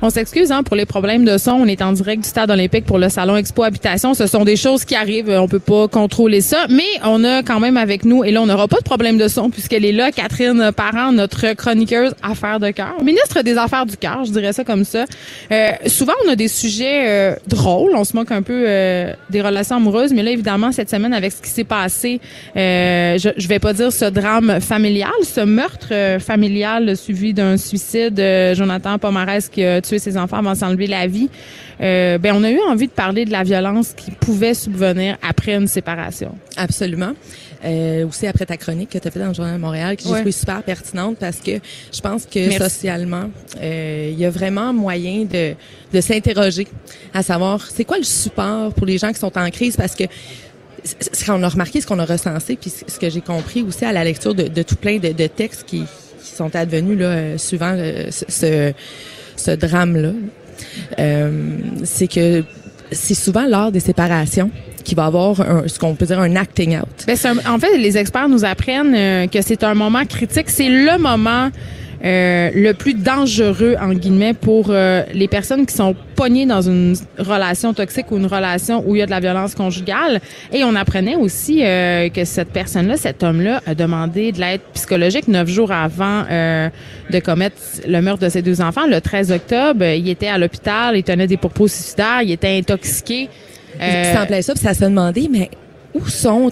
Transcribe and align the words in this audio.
On 0.00 0.10
s'excuse 0.10 0.52
hein, 0.52 0.62
pour 0.62 0.76
les 0.76 0.86
problèmes 0.86 1.24
de 1.24 1.38
son. 1.38 1.52
On 1.52 1.66
est 1.66 1.82
en 1.82 1.92
direct 1.92 2.22
du 2.22 2.28
stade 2.28 2.52
olympique 2.52 2.84
pour 2.84 2.98
le 2.98 3.08
salon 3.08 3.36
Expo 3.36 3.64
Habitation. 3.64 4.14
Ce 4.14 4.28
sont 4.28 4.44
des 4.44 4.54
choses 4.54 4.84
qui 4.84 4.94
arrivent. 4.94 5.28
On 5.28 5.48
peut 5.48 5.58
pas 5.58 5.88
contrôler 5.88 6.40
ça. 6.40 6.66
Mais 6.70 6.86
on 7.04 7.24
a 7.24 7.42
quand 7.42 7.58
même 7.58 7.76
avec 7.76 8.04
nous, 8.04 8.22
et 8.22 8.30
là, 8.30 8.40
on 8.40 8.46
n'aura 8.46 8.68
pas 8.68 8.78
de 8.78 8.84
problème 8.84 9.18
de 9.18 9.26
son 9.26 9.50
puisqu'elle 9.50 9.84
est 9.84 9.92
là, 9.92 10.12
Catherine 10.12 10.70
Parent, 10.70 11.10
notre 11.10 11.52
chroniqueuse 11.54 12.14
Affaires 12.22 12.60
de 12.60 12.70
cœur. 12.70 13.02
Ministre 13.02 13.42
des 13.42 13.56
Affaires 13.56 13.86
du 13.86 13.96
cœur, 13.96 14.24
je 14.24 14.30
dirais 14.30 14.52
ça 14.52 14.62
comme 14.62 14.84
ça. 14.84 15.04
Euh, 15.50 15.70
souvent, 15.86 16.12
on 16.26 16.30
a 16.30 16.36
des 16.36 16.48
sujets 16.48 17.08
euh, 17.08 17.34
drôles. 17.48 17.96
On 17.96 18.04
se 18.04 18.14
moque 18.14 18.30
un 18.30 18.42
peu 18.42 18.64
euh, 18.68 19.12
des 19.30 19.42
relations 19.42 19.76
amoureuses. 19.76 20.12
Mais 20.12 20.22
là, 20.22 20.30
évidemment, 20.30 20.70
cette 20.70 20.90
semaine, 20.90 21.12
avec 21.12 21.32
ce 21.32 21.42
qui 21.42 21.50
s'est 21.50 21.64
passé, 21.64 22.20
euh, 22.56 23.18
je, 23.18 23.30
je 23.36 23.48
vais 23.48 23.58
pas 23.58 23.72
dire 23.72 23.92
ce 23.92 24.04
drame 24.04 24.60
familial, 24.60 25.10
ce 25.24 25.40
meurtre 25.40 25.88
euh, 25.90 26.20
familial 26.20 26.96
suivi 26.96 27.34
d'un 27.34 27.56
suicide. 27.56 28.22
Jonathan 28.54 28.98
Pomarès 28.98 29.48
qui 29.48 29.64
a 29.64 29.80
tuer 29.88 29.98
ses 29.98 30.16
enfants 30.16 30.38
avant 30.38 30.52
de 30.52 30.58
s'enlever 30.58 30.86
la 30.86 31.06
vie. 31.06 31.28
Euh, 31.80 32.18
ben 32.18 32.34
on 32.36 32.44
a 32.44 32.50
eu 32.50 32.60
envie 32.68 32.86
de 32.86 32.92
parler 32.92 33.24
de 33.24 33.30
la 33.32 33.42
violence 33.44 33.92
qui 33.96 34.10
pouvait 34.10 34.54
subvenir 34.54 35.16
après 35.26 35.54
une 35.54 35.66
séparation. 35.68 36.34
Absolument. 36.56 37.12
Euh, 37.64 38.06
aussi 38.06 38.26
après 38.28 38.46
ta 38.46 38.56
chronique 38.56 38.90
que 38.90 38.98
tu 38.98 39.08
as 39.08 39.10
fait 39.10 39.18
dans 39.18 39.28
le 39.28 39.34
Journal 39.34 39.56
de 39.56 39.60
Montréal, 39.60 39.96
que 39.96 40.02
j'ai 40.04 40.10
Ouais. 40.10 40.16
trouvé 40.18 40.30
super 40.32 40.62
pertinente 40.62 41.16
parce 41.18 41.38
que 41.38 41.52
je 41.92 42.00
pense 42.00 42.24
que 42.24 42.38
Merci. 42.38 42.58
socialement, 42.58 43.30
euh, 43.60 44.10
il 44.12 44.18
y 44.18 44.24
a 44.24 44.30
vraiment 44.30 44.72
moyen 44.72 45.24
de, 45.24 45.54
de 45.92 46.00
s'interroger 46.00 46.68
à 47.12 47.22
savoir 47.24 47.66
c'est 47.68 47.84
quoi 47.84 47.98
le 47.98 48.04
support 48.04 48.72
pour 48.74 48.86
les 48.86 48.96
gens 48.98 49.12
qui 49.12 49.18
sont 49.18 49.36
en 49.36 49.50
crise? 49.50 49.76
Parce 49.76 49.96
que 49.96 50.04
ce 50.84 51.26
qu'on 51.26 51.42
a 51.42 51.48
remarqué, 51.48 51.80
ce 51.80 51.86
qu'on 51.88 51.98
a 51.98 52.04
recensé, 52.04 52.56
puis 52.56 52.70
ce 52.86 52.98
que 52.98 53.10
j'ai 53.10 53.20
compris 53.20 53.62
aussi 53.62 53.84
à 53.84 53.92
la 53.92 54.04
lecture 54.04 54.34
de, 54.34 54.44
de 54.44 54.62
tout 54.62 54.76
plein 54.76 54.98
de, 54.98 55.08
de 55.12 55.26
textes 55.26 55.64
qui, 55.66 55.80
qui 56.22 56.30
sont 56.32 56.54
advenus 56.54 56.96
là, 56.96 57.06
euh, 57.06 57.38
suivant 57.38 57.72
le- 57.72 58.10
ce, 58.12 58.24
ce, 58.28 58.72
ce 59.38 59.52
drame-là, 59.52 60.12
euh, 60.98 61.30
c'est 61.84 62.08
que 62.08 62.44
c'est 62.90 63.14
souvent 63.14 63.46
lors 63.46 63.70
des 63.72 63.80
séparations 63.80 64.50
qu'il 64.84 64.96
va 64.96 65.04
avoir 65.06 65.40
un- 65.40 65.68
ce 65.68 65.78
qu'on 65.78 65.94
peut 65.94 66.06
dire 66.06 66.18
un 66.20 66.34
acting 66.36 66.78
out. 66.78 66.86
C'est 67.06 67.26
un- 67.26 67.36
en 67.54 67.58
fait, 67.58 67.76
les 67.78 67.96
experts 67.98 68.28
nous 68.28 68.44
apprennent 68.44 68.94
euh, 68.94 69.26
que 69.26 69.40
c'est 69.42 69.62
un 69.62 69.74
moment 69.74 70.04
critique. 70.06 70.48
C'est 70.48 70.68
le 70.68 70.98
moment 70.98 71.50
euh, 72.04 72.50
le 72.54 72.72
plus 72.74 72.94
dangereux, 72.94 73.76
en 73.80 73.92
guillemets, 73.92 74.34
pour 74.34 74.66
euh, 74.70 75.02
les 75.12 75.26
personnes 75.26 75.66
qui 75.66 75.74
sont 75.74 75.96
pognées 76.14 76.46
dans 76.46 76.62
une 76.62 76.96
relation 77.18 77.74
toxique 77.74 78.10
ou 78.10 78.16
une 78.16 78.26
relation 78.26 78.84
où 78.86 78.96
il 78.96 78.98
y 78.98 79.02
a 79.02 79.06
de 79.06 79.10
la 79.10 79.20
violence 79.20 79.54
conjugale. 79.54 80.20
Et 80.52 80.64
on 80.64 80.74
apprenait 80.74 81.14
aussi 81.14 81.64
euh, 81.64 82.08
que 82.08 82.24
cette 82.24 82.50
personne-là, 82.50 82.96
cet 82.96 83.22
homme-là, 83.22 83.62
a 83.66 83.74
demandé 83.74 84.32
de 84.32 84.40
l'aide 84.40 84.60
psychologique 84.74 85.28
neuf 85.28 85.48
jours 85.48 85.72
avant 85.72 86.24
euh, 86.30 86.68
de 87.10 87.18
commettre 87.20 87.56
le 87.86 88.00
meurtre 88.00 88.24
de 88.24 88.28
ses 88.28 88.42
deux 88.42 88.60
enfants. 88.60 88.86
Le 88.86 89.00
13 89.00 89.32
octobre, 89.32 89.84
il 89.84 90.08
était 90.08 90.28
à 90.28 90.38
l'hôpital, 90.38 90.96
il 90.96 91.04
tenait 91.04 91.26
des 91.26 91.36
propos 91.36 91.68
suicidaires, 91.68 92.22
il 92.22 92.32
était 92.32 92.58
intoxiqué. 92.58 93.28
Euh, 93.80 94.26
plein 94.26 94.42
ça, 94.42 94.54
puis 94.54 94.62
ça 94.62 94.74
se 94.74 94.84
demandait, 94.84 95.28
mais 95.30 95.50
où 95.94 96.06
sont, 96.08 96.50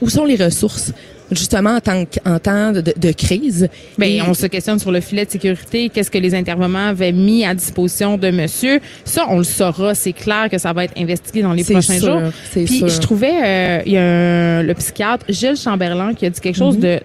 où 0.00 0.10
sont 0.10 0.24
les 0.24 0.36
ressources? 0.36 0.92
Justement, 1.32 1.70
en 1.76 1.80
temps, 1.80 2.04
en 2.24 2.38
temps 2.38 2.72
de, 2.72 2.80
de 2.96 3.12
crise. 3.12 3.68
Ben, 3.98 4.06
Et- 4.08 4.22
on 4.22 4.32
se 4.32 4.46
questionne 4.46 4.78
sur 4.78 4.92
le 4.92 5.00
filet 5.00 5.24
de 5.24 5.30
sécurité. 5.30 5.88
Qu'est-ce 5.88 6.10
que 6.10 6.18
les 6.18 6.34
intervenants 6.34 6.88
avaient 6.88 7.10
mis 7.12 7.44
à 7.44 7.52
disposition 7.54 8.16
de 8.16 8.30
monsieur? 8.30 8.80
Ça, 9.04 9.26
on 9.28 9.38
le 9.38 9.44
saura. 9.44 9.94
C'est 9.94 10.12
clair 10.12 10.48
que 10.50 10.58
ça 10.58 10.72
va 10.72 10.84
être 10.84 10.94
investigué 10.96 11.42
dans 11.42 11.52
les 11.52 11.64
prochains 11.64 11.98
sûr, 11.98 12.20
jours. 12.20 12.30
c'est 12.52 12.64
Puis, 12.64 12.78
sûr. 12.78 12.88
je 12.88 13.00
trouvais, 13.00 13.32
euh, 13.44 13.82
il 13.86 13.92
y 13.92 13.96
a 13.96 14.02
un- 14.02 14.62
le 14.62 14.74
psychiatre 14.74 15.26
Gilles 15.28 15.56
Chamberlain 15.56 16.14
qui 16.14 16.26
a 16.26 16.30
dit 16.30 16.40
quelque 16.40 16.56
chose 16.58 16.78
de 16.78 17.00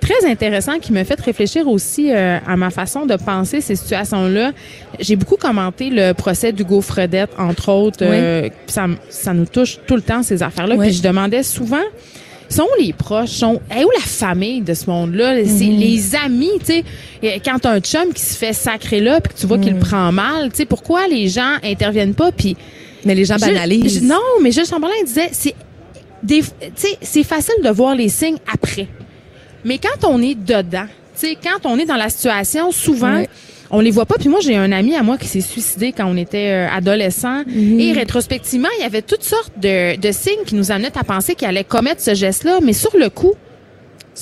très 0.00 0.28
intéressant 0.30 0.78
qui 0.78 0.92
me 0.92 1.02
fait 1.02 1.18
réfléchir 1.20 1.66
aussi 1.66 2.12
euh, 2.12 2.38
à 2.46 2.56
ma 2.56 2.68
façon 2.70 3.06
de 3.06 3.16
penser 3.16 3.60
ces 3.62 3.74
situations-là. 3.74 4.52
J'ai 5.00 5.16
beaucoup 5.16 5.36
commenté 5.36 5.88
le 5.90 6.12
procès 6.12 6.52
d'Hugo 6.52 6.80
Fredette, 6.82 7.30
entre 7.38 7.70
autres. 7.70 7.98
euh, 8.02 8.48
ça, 8.66 8.86
ça 9.08 9.32
nous 9.32 9.46
touche 9.46 9.78
tout 9.86 9.96
le 9.96 10.02
temps, 10.02 10.22
ces 10.22 10.42
affaires-là. 10.42 10.76
Oui. 10.76 10.88
Puis 10.88 10.96
je 10.98 11.02
demandais 11.02 11.42
souvent, 11.42 11.82
sont 12.48 12.68
les 12.78 12.92
proches, 12.92 13.30
sont 13.30 13.60
est 13.70 13.84
où 13.84 13.90
la 13.90 14.00
famille 14.04 14.60
de 14.60 14.72
ce 14.74 14.88
monde-là, 14.88 15.36
c'est 15.44 15.64
Mhm. 15.66 15.78
les 15.78 16.14
amis, 16.16 16.50
tu 16.60 16.66
sais. 16.66 16.84
Quand 17.44 17.58
t'as 17.58 17.72
un 17.72 17.80
chum 17.80 18.12
qui 18.14 18.22
se 18.22 18.36
fait 18.36 18.52
sacrer 18.52 19.00
là, 19.00 19.20
puis 19.20 19.34
que 19.34 19.38
tu 19.40 19.46
vois 19.46 19.56
Mhm. 19.58 19.64
qu'il 19.64 19.72
le 19.74 19.78
prend 19.80 20.12
mal, 20.12 20.50
tu 20.50 20.58
sais, 20.58 20.64
pourquoi 20.66 21.08
les 21.08 21.28
gens 21.28 21.54
interviennent 21.62 22.14
pas, 22.14 22.30
puis 22.32 22.56
mais 23.04 23.14
les 23.14 23.24
gens 23.24 23.36
banalisent. 23.36 24.02
Non, 24.02 24.20
mais 24.42 24.50
Gilles 24.52 24.66
Chamberlain 24.66 24.94
disait, 25.04 25.28
c'est 25.32 25.54
des, 26.22 26.40
tu 26.42 26.48
sais, 26.74 26.98
c'est 27.02 27.22
facile 27.24 27.54
de 27.62 27.70
voir 27.70 27.94
les 27.94 28.08
signes 28.08 28.38
après. 28.52 28.88
Mais 29.64 29.78
quand 29.78 30.08
on 30.08 30.20
est 30.22 30.34
dedans, 30.34 30.86
tu 31.18 31.26
sais, 31.28 31.36
quand 31.42 31.68
on 31.68 31.78
est 31.78 31.84
dans 31.86 31.96
la 31.96 32.08
situation, 32.08 32.70
souvent. 32.72 33.22
On 33.70 33.80
les 33.80 33.90
voit 33.90 34.06
pas. 34.06 34.16
Puis 34.18 34.28
moi, 34.28 34.40
j'ai 34.40 34.56
un 34.56 34.72
ami 34.72 34.94
à 34.94 35.02
moi 35.02 35.18
qui 35.18 35.26
s'est 35.26 35.40
suicidé 35.40 35.92
quand 35.92 36.06
on 36.06 36.16
était 36.16 36.50
euh, 36.50 36.68
adolescent. 36.70 37.44
Mhm. 37.46 37.80
Et 37.80 37.92
rétrospectivement, 37.92 38.68
il 38.78 38.82
y 38.82 38.86
avait 38.86 39.02
toutes 39.02 39.24
sortes 39.24 39.52
de, 39.56 39.96
de 39.96 40.12
signes 40.12 40.44
qui 40.46 40.54
nous 40.54 40.70
amenaient 40.70 40.96
à 40.96 41.04
penser 41.04 41.34
qu'il 41.34 41.48
allait 41.48 41.64
commettre 41.64 42.00
ce 42.00 42.14
geste-là. 42.14 42.58
Mais 42.62 42.72
sur 42.72 42.96
le 42.96 43.08
coup, 43.10 43.34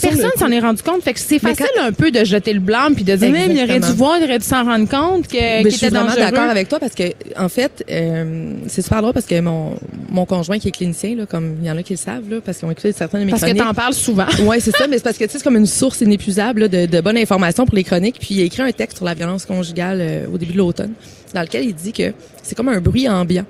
personne 0.01 0.31
s'en 0.39 0.51
est 0.51 0.59
rendu 0.61 0.83
compte. 0.83 1.03
Fait 1.03 1.13
que 1.15 1.21
c'est 1.21 1.39
facile 1.39 1.67
un 1.81 1.93
peu 1.93 2.11
de 2.11 2.25
jeter 2.25 2.53
le 2.53 2.61
blâme 2.61 2.95
puis 2.95 3.05
de 3.05 3.15
dire, 3.17 3.31
même, 3.31 3.51
il 3.53 3.63
aurait 3.63 3.81
dû 3.81 3.93
voir, 3.93 4.19
il 4.19 4.25
aurait 4.25 4.39
dû 4.39 4.45
s'en 4.47 4.65
rendre 4.65 4.89
compte 4.89 5.27
que, 5.29 5.37
Mais 5.37 5.63
qu'il 5.63 5.71
je 5.73 5.77
suis 5.77 5.87
était 5.87 5.95
vraiment 5.97 6.11
dangereux. 6.11 6.31
d'accord 6.31 6.51
avec 6.51 6.69
toi 6.69 6.79
parce 6.81 6.95
que 6.95 7.05
en 7.39 7.49
fait 7.49 7.85
euh, 7.91 8.53
c'est 8.69 8.83
super 8.83 9.01
drôle 9.03 9.13
parce 9.15 9.27
que 9.27 9.41
mon 9.41 9.77
mon 10.11 10.27
conjoint 10.27 10.59
qui 10.59 10.69
est 10.69 10.73
clinicien 10.73 11.15
là 11.17 11.27
comme 11.27 11.57
il 11.61 11.67
y 11.67 11.71
en 11.71 11.77
a 11.77 11.83
qui 11.83 11.93
le 11.95 11.99
savent 11.99 12.29
là 12.31 12.39
parce 12.45 12.59
qu'ils 12.59 12.69
ont 12.69 12.71
écouté 12.71 12.93
certaines 12.93 13.21
de 13.21 13.25
mes 13.27 13.31
Parce 13.31 13.43
que 13.43 13.47
chroniques. 13.49 13.65
t'en 13.65 13.75
parles 13.75 13.95
souvent. 13.95 14.27
Ouais, 14.45 14.61
c'est 14.61 14.77
ça, 14.77 14.87
mais 14.87 14.97
c'est 14.99 15.05
parce 15.05 15.17
que 15.17 15.25
tu 15.25 15.31
sais, 15.31 15.39
c'est 15.39 15.45
comme 15.45 15.57
une 15.57 15.67
source 15.67 16.01
inépuisable 16.03 16.63
là, 16.63 16.69
de, 16.69 16.87
de 16.87 17.01
bonnes 17.01 17.17
informations 17.17 17.65
pour 17.65 17.75
les 17.77 17.85
chroniques. 17.85 18.17
Puis 18.21 18.35
il 18.35 18.41
a 18.43 18.45
écrit 18.45 18.63
un 18.63 18.73
texte 18.73 18.97
sur 18.99 19.07
la 19.07 19.15
violence 19.15 19.47
conjugale 19.47 19.99
euh, 20.01 20.27
au 20.33 20.39
début 20.39 20.53
de 20.53 20.59
l'automne, 20.59 20.93
dans 21.35 21.41
lequel 21.43 21.65
il 21.65 21.75
dit 21.75 21.93
que 21.93 22.13
c'est 22.43 22.55
comme 22.55 22.69
un 22.69 22.81
bruit 22.81 23.09
ambiant 23.09 23.45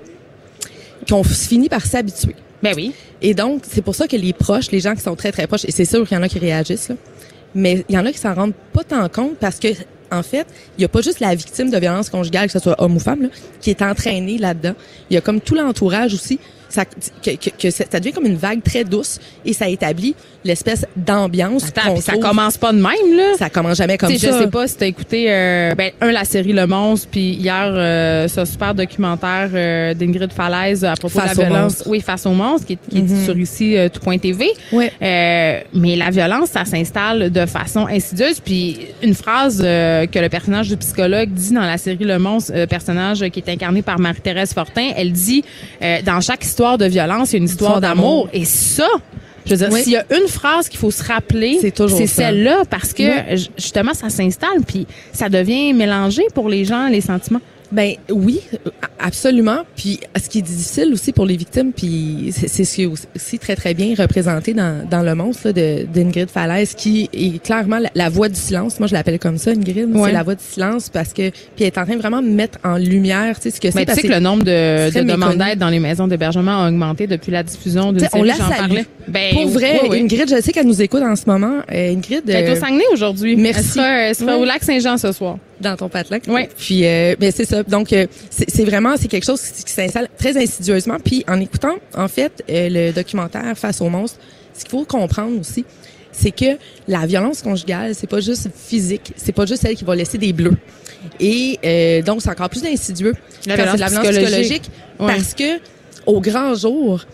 qu'on 1.09 1.23
finit 1.23 1.69
par 1.69 1.85
s'habituer. 1.85 2.35
Ben 2.63 2.73
oui. 2.75 2.93
Et 3.21 3.33
donc, 3.33 3.63
c'est 3.69 3.81
pour 3.81 3.95
ça 3.95 4.07
que 4.07 4.15
les 4.15 4.33
proches, 4.33 4.71
les 4.71 4.79
gens 4.79 4.95
qui 4.95 5.01
sont 5.01 5.15
très 5.15 5.31
très 5.31 5.47
proches, 5.47 5.65
et 5.65 5.71
c'est 5.71 5.85
sûr 5.85 6.07
qu'il 6.07 6.15
y 6.15 6.19
en 6.19 6.23
a 6.23 6.29
qui 6.29 6.39
réagissent, 6.39 6.89
là, 6.89 6.95
mais 7.53 7.85
il 7.89 7.95
y 7.95 7.97
en 7.97 8.05
a 8.05 8.11
qui 8.11 8.17
s'en 8.17 8.33
rendent 8.33 8.53
pas 8.73 8.83
tant 8.83 9.07
compte 9.09 9.37
parce 9.37 9.59
que 9.59 9.69
en 10.11 10.23
fait, 10.23 10.45
il 10.77 10.81
y 10.81 10.85
a 10.85 10.87
pas 10.87 11.01
juste 11.01 11.19
la 11.19 11.33
victime 11.33 11.69
de 11.69 11.77
violence 11.77 12.09
conjugale, 12.09 12.47
que 12.47 12.51
ce 12.51 12.59
soit 12.59 12.81
homme 12.81 12.95
ou 12.95 12.99
femme, 12.99 13.29
qui 13.59 13.69
est 13.69 13.81
entraînée 13.81 14.37
là-dedans. 14.37 14.75
Il 15.09 15.15
y 15.15 15.17
a 15.17 15.21
comme 15.21 15.41
tout 15.41 15.55
l'entourage 15.55 16.13
aussi. 16.13 16.39
Ça, 16.75 16.83
que, 16.85 17.31
que, 17.37 17.49
que 17.57 17.69
ça 17.69 17.99
devient 17.99 18.11
comme 18.11 18.25
une 18.25 18.35
vague 18.35 18.61
très 18.63 18.83
douce 18.83 19.19
et 19.45 19.53
ça 19.53 19.69
établit 19.69 20.13
l'espèce 20.43 20.85
d'ambiance. 20.95 21.63
Attends, 21.69 21.95
ça 22.01 22.17
commence 22.17 22.57
pas 22.57 22.71
de 22.71 22.77
même, 22.77 23.17
là. 23.17 23.33
Ça 23.39 23.49
commence 23.49 23.77
jamais 23.77 23.97
comme 23.97 24.09
Tu 24.11 24.19
sais, 24.19 24.27
ça. 24.29 24.37
Je 24.37 24.43
sais 24.43 24.49
pas 24.49 24.67
si 24.67 24.75
t'as 24.77 24.85
écouté, 24.87 25.25
euh, 25.29 25.73
ben, 25.73 25.91
un, 26.01 26.11
la 26.11 26.23
série 26.25 26.53
Le 26.53 26.67
Monstre, 26.67 27.07
puis 27.09 27.31
hier, 27.33 27.65
euh, 27.73 28.27
ce 28.27 28.45
super 28.45 28.75
documentaire 28.75 29.49
euh, 29.53 29.93
d'Ingrid 29.95 30.31
Falaise 30.31 30.83
à 30.85 30.93
propos 30.95 31.19
Face 31.19 31.35
de 31.35 31.41
la 31.41 31.47
au 31.47 31.49
violance. 31.51 31.71
monstre. 31.77 31.83
Oui, 31.87 32.01
Face 32.01 32.25
au 32.27 32.31
monstre, 32.31 32.67
qui 32.67 32.73
est, 32.73 32.79
qui 32.89 32.97
est 32.99 33.01
Mhm. 33.01 33.23
sur 33.25 33.37
ici, 33.37 33.75
euh, 33.77 33.89
tout.tv. 33.89 34.47
Ouais. 34.71 34.91
Euh, 35.01 35.59
mais 35.73 35.95
la 35.95 36.09
violence, 36.11 36.49
ça 36.49 36.65
s'installe 36.65 37.31
de 37.31 37.45
façon 37.47 37.87
insidieuse. 37.87 38.39
Puis 38.39 38.77
une 39.01 39.15
phrase 39.15 39.61
euh, 39.65 40.05
que 40.05 40.19
le 40.19 40.29
personnage 40.29 40.67
du 40.67 40.77
psychologue 40.77 41.29
dit 41.29 41.53
dans 41.53 41.61
la 41.61 41.77
série 41.77 42.03
Le 42.03 42.19
Monstre, 42.19 42.51
euh, 42.55 42.67
personnage 42.67 43.27
qui 43.29 43.39
est 43.39 43.49
incarné 43.49 43.81
par 43.81 43.97
Marie-Thérèse 43.99 44.53
Fortin, 44.53 44.89
elle 44.95 45.11
dit, 45.11 45.43
euh, 45.81 46.01
dans 46.05 46.21
chaque 46.21 46.43
histoire 46.43 46.64
de 46.77 46.85
violence, 46.85 47.31
il 47.31 47.33
y 47.33 47.35
a 47.35 47.39
une 47.39 47.45
histoire 47.45 47.75
Histoire 47.77 47.81
d'amour. 47.95 48.29
Et 48.33 48.45
ça, 48.45 48.87
je 49.45 49.51
veux 49.51 49.57
dire, 49.57 49.69
Oui. 49.71 49.83
s'il 49.83 49.93
y 49.93 49.97
a 49.97 50.05
une 50.19 50.27
phrase 50.27 50.67
qu'il 50.69 50.79
faut 50.79 50.91
se 50.91 51.03
rappeler, 51.03 51.59
C'est 51.61 52.07
celle-là 52.07 52.63
parce 52.69 52.93
que 52.93 53.33
Oui. 53.35 53.49
justement 53.57 53.93
ça 53.93 54.09
s'installe 54.09 54.61
puis 54.67 54.85
ça 55.13 55.29
devient 55.29 55.73
mélangé 55.73 56.23
pour 56.33 56.49
les 56.49 56.65
gens 56.65 56.87
les 56.87 57.01
sentiments. 57.01 57.41
Ben 57.71 57.93
oui, 58.11 58.41
absolument. 58.99 59.59
Puis 59.75 59.99
ce 60.21 60.29
qui 60.29 60.39
est 60.39 60.41
difficile 60.43 60.89
aussi 60.93 61.11
pour 61.11 61.25
les 61.25 61.35
victimes, 61.37 61.71
puis 61.73 62.31
c'est 62.35 62.63
ce 62.63 62.75
qui 62.75 62.83
est 62.83 62.85
aussi 62.85 63.39
très 63.39 63.55
très 63.55 63.73
bien 63.73 63.93
représenté 63.97 64.53
dans, 64.53 64.87
dans 64.89 65.01
le 65.01 65.15
monstre 65.15 65.47
là, 65.47 65.53
de 65.53 65.85
d'Ingrid 65.93 66.29
Falaise, 66.29 66.73
qui 66.75 67.09
est 67.13 67.41
clairement 67.43 67.79
la, 67.79 67.89
la 67.95 68.09
voix 68.09 68.29
du 68.29 68.35
silence. 68.39 68.79
Moi, 68.79 68.87
je 68.87 68.93
l'appelle 68.93 69.19
comme 69.19 69.37
ça, 69.37 69.51
Ingrid. 69.51 69.89
Ouais. 69.95 70.07
C'est 70.09 70.13
la 70.13 70.23
voix 70.23 70.35
du 70.35 70.43
silence 70.43 70.89
parce 70.89 71.09
que 71.13 71.29
puis 71.29 71.41
elle 71.61 71.67
est 71.67 71.77
en 71.77 71.85
train 71.85 71.97
vraiment 71.97 72.21
de 72.21 72.27
mettre 72.27 72.59
en 72.63 72.77
lumière, 72.77 73.35
tu 73.37 73.43
sais 73.43 73.51
ce 73.51 73.61
que 73.61 73.69
c'est. 73.71 73.79
Mais 73.79 73.85
tu 73.85 73.93
sais 73.93 74.01
que 74.03 74.07
le 74.13 74.19
nombre 74.19 74.43
de, 74.43 74.91
de 74.93 75.03
demandes 75.03 75.37
d'aide 75.37 75.59
dans 75.59 75.69
les 75.69 75.79
maisons 75.79 76.07
d'hébergement 76.07 76.63
a 76.63 76.67
augmenté 76.69 77.07
depuis 77.07 77.31
la 77.31 77.43
diffusion 77.43 77.93
T'sais, 77.93 78.07
on 78.13 78.23
la 78.23 78.35
salue. 78.35 78.81
Ben, 79.07 79.33
pour 79.33 79.47
vrai, 79.49 79.79
oui, 79.83 79.87
oui. 79.91 79.99
Ingrid, 80.01 80.29
je 80.29 80.41
sais 80.41 80.51
qu'elle 80.51 80.65
nous 80.67 80.81
écoute 80.81 81.01
en 81.03 81.15
ce 81.15 81.23
moment. 81.27 81.59
Euh, 81.71 81.93
Ingrid, 81.93 82.23
Elle 82.27 82.45
est 82.45 82.49
au 82.49 82.55
euh, 82.55 82.59
Saguenay 82.59 82.83
aujourd'hui. 82.93 83.35
merci. 83.35 83.59
Elle 83.59 83.65
sera, 83.65 83.87
elle 83.87 84.15
sera 84.15 84.35
Ouais. 84.35 84.41
au 84.41 84.45
lac 84.45 84.63
Saint-Jean 84.63 84.97
ce 84.97 85.11
soir. 85.11 85.37
Dans 85.65 85.75
ton 85.75 85.89
patelin. 85.89 86.19
Ouais. 86.27 86.49
Puis 86.57 86.85
euh, 86.85 87.15
ben 87.19 87.31
c'est 87.35 87.45
ça. 87.45 87.63
Donc 87.63 87.91
euh, 87.93 88.07
c'est 88.29 88.63
vraiment 88.63 88.95
c'est 88.97 89.07
quelque 89.07 89.25
chose 89.25 89.41
qui, 89.41 89.63
qui 89.63 89.71
s'installe 89.71 90.07
très 90.17 90.37
insidieusement. 90.37 90.97
Puis 91.03 91.23
en 91.27 91.39
écoutant 91.39 91.75
en 91.95 92.07
fait 92.07 92.43
euh, 92.49 92.69
le 92.71 92.91
documentaire 92.91 93.57
Face 93.57 93.81
au 93.81 93.89
monstre, 93.89 94.17
ce 94.53 94.61
qu'il 94.63 94.71
faut 94.71 94.85
comprendre 94.85 95.39
aussi, 95.39 95.65
c'est 96.11 96.31
que 96.31 96.57
la 96.87 97.05
violence 97.05 97.41
conjugale, 97.41 97.93
c'est 97.93 98.07
pas 98.07 98.21
juste 98.21 98.49
physique, 98.55 99.13
c'est 99.17 99.33
pas 99.33 99.45
juste 99.45 99.61
celle 99.63 99.75
qui 99.75 99.83
va 99.83 99.95
laisser 99.95 100.17
des 100.17 100.33
bleus. 100.33 100.55
Et 101.19 101.59
donc 102.05 102.21
c'est 102.21 102.29
encore 102.29 102.49
plus 102.49 102.65
insidieux 102.65 103.13
La 103.45 103.57
quand 103.57 103.63
c'est 103.71 103.75
violence 103.75 103.75
de 103.75 103.79
la 103.79 103.89
violence 103.89 104.07
psychologique. 104.07 104.61
psychologique 104.61 104.71
Ouais. 104.99 105.07
parce 105.13 105.33
que 105.33 105.59
au 106.05 106.21
grand 106.21 106.55
jour 106.55 107.05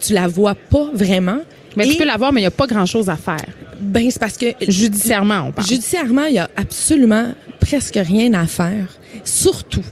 tu 0.00 0.12
la 0.12 0.28
vois 0.28 0.54
pas 0.54 0.88
vraiment. 0.92 1.40
Mais 1.76 1.86
Et, 1.86 1.92
tu 1.92 1.96
peux 1.98 2.04
l'avoir, 2.04 2.32
mais 2.32 2.40
il 2.40 2.44
n'y 2.44 2.48
a 2.48 2.52
pas 2.52 2.66
grand-chose 2.66 3.08
à 3.08 3.16
faire. 3.16 3.44
Ben, 3.80 4.10
c'est 4.10 4.18
parce 4.18 4.36
que 4.36 4.46
Judiciairement, 4.66 5.46
on 5.48 5.52
parle. 5.52 5.66
judiciairement, 5.68 6.24
il 6.24 6.34
y 6.34 6.38
a 6.38 6.48
absolument 6.56 7.32
presque 7.60 7.98
rien 8.02 8.32
à 8.34 8.46
faire. 8.46 8.88
Surtout, 9.24 9.84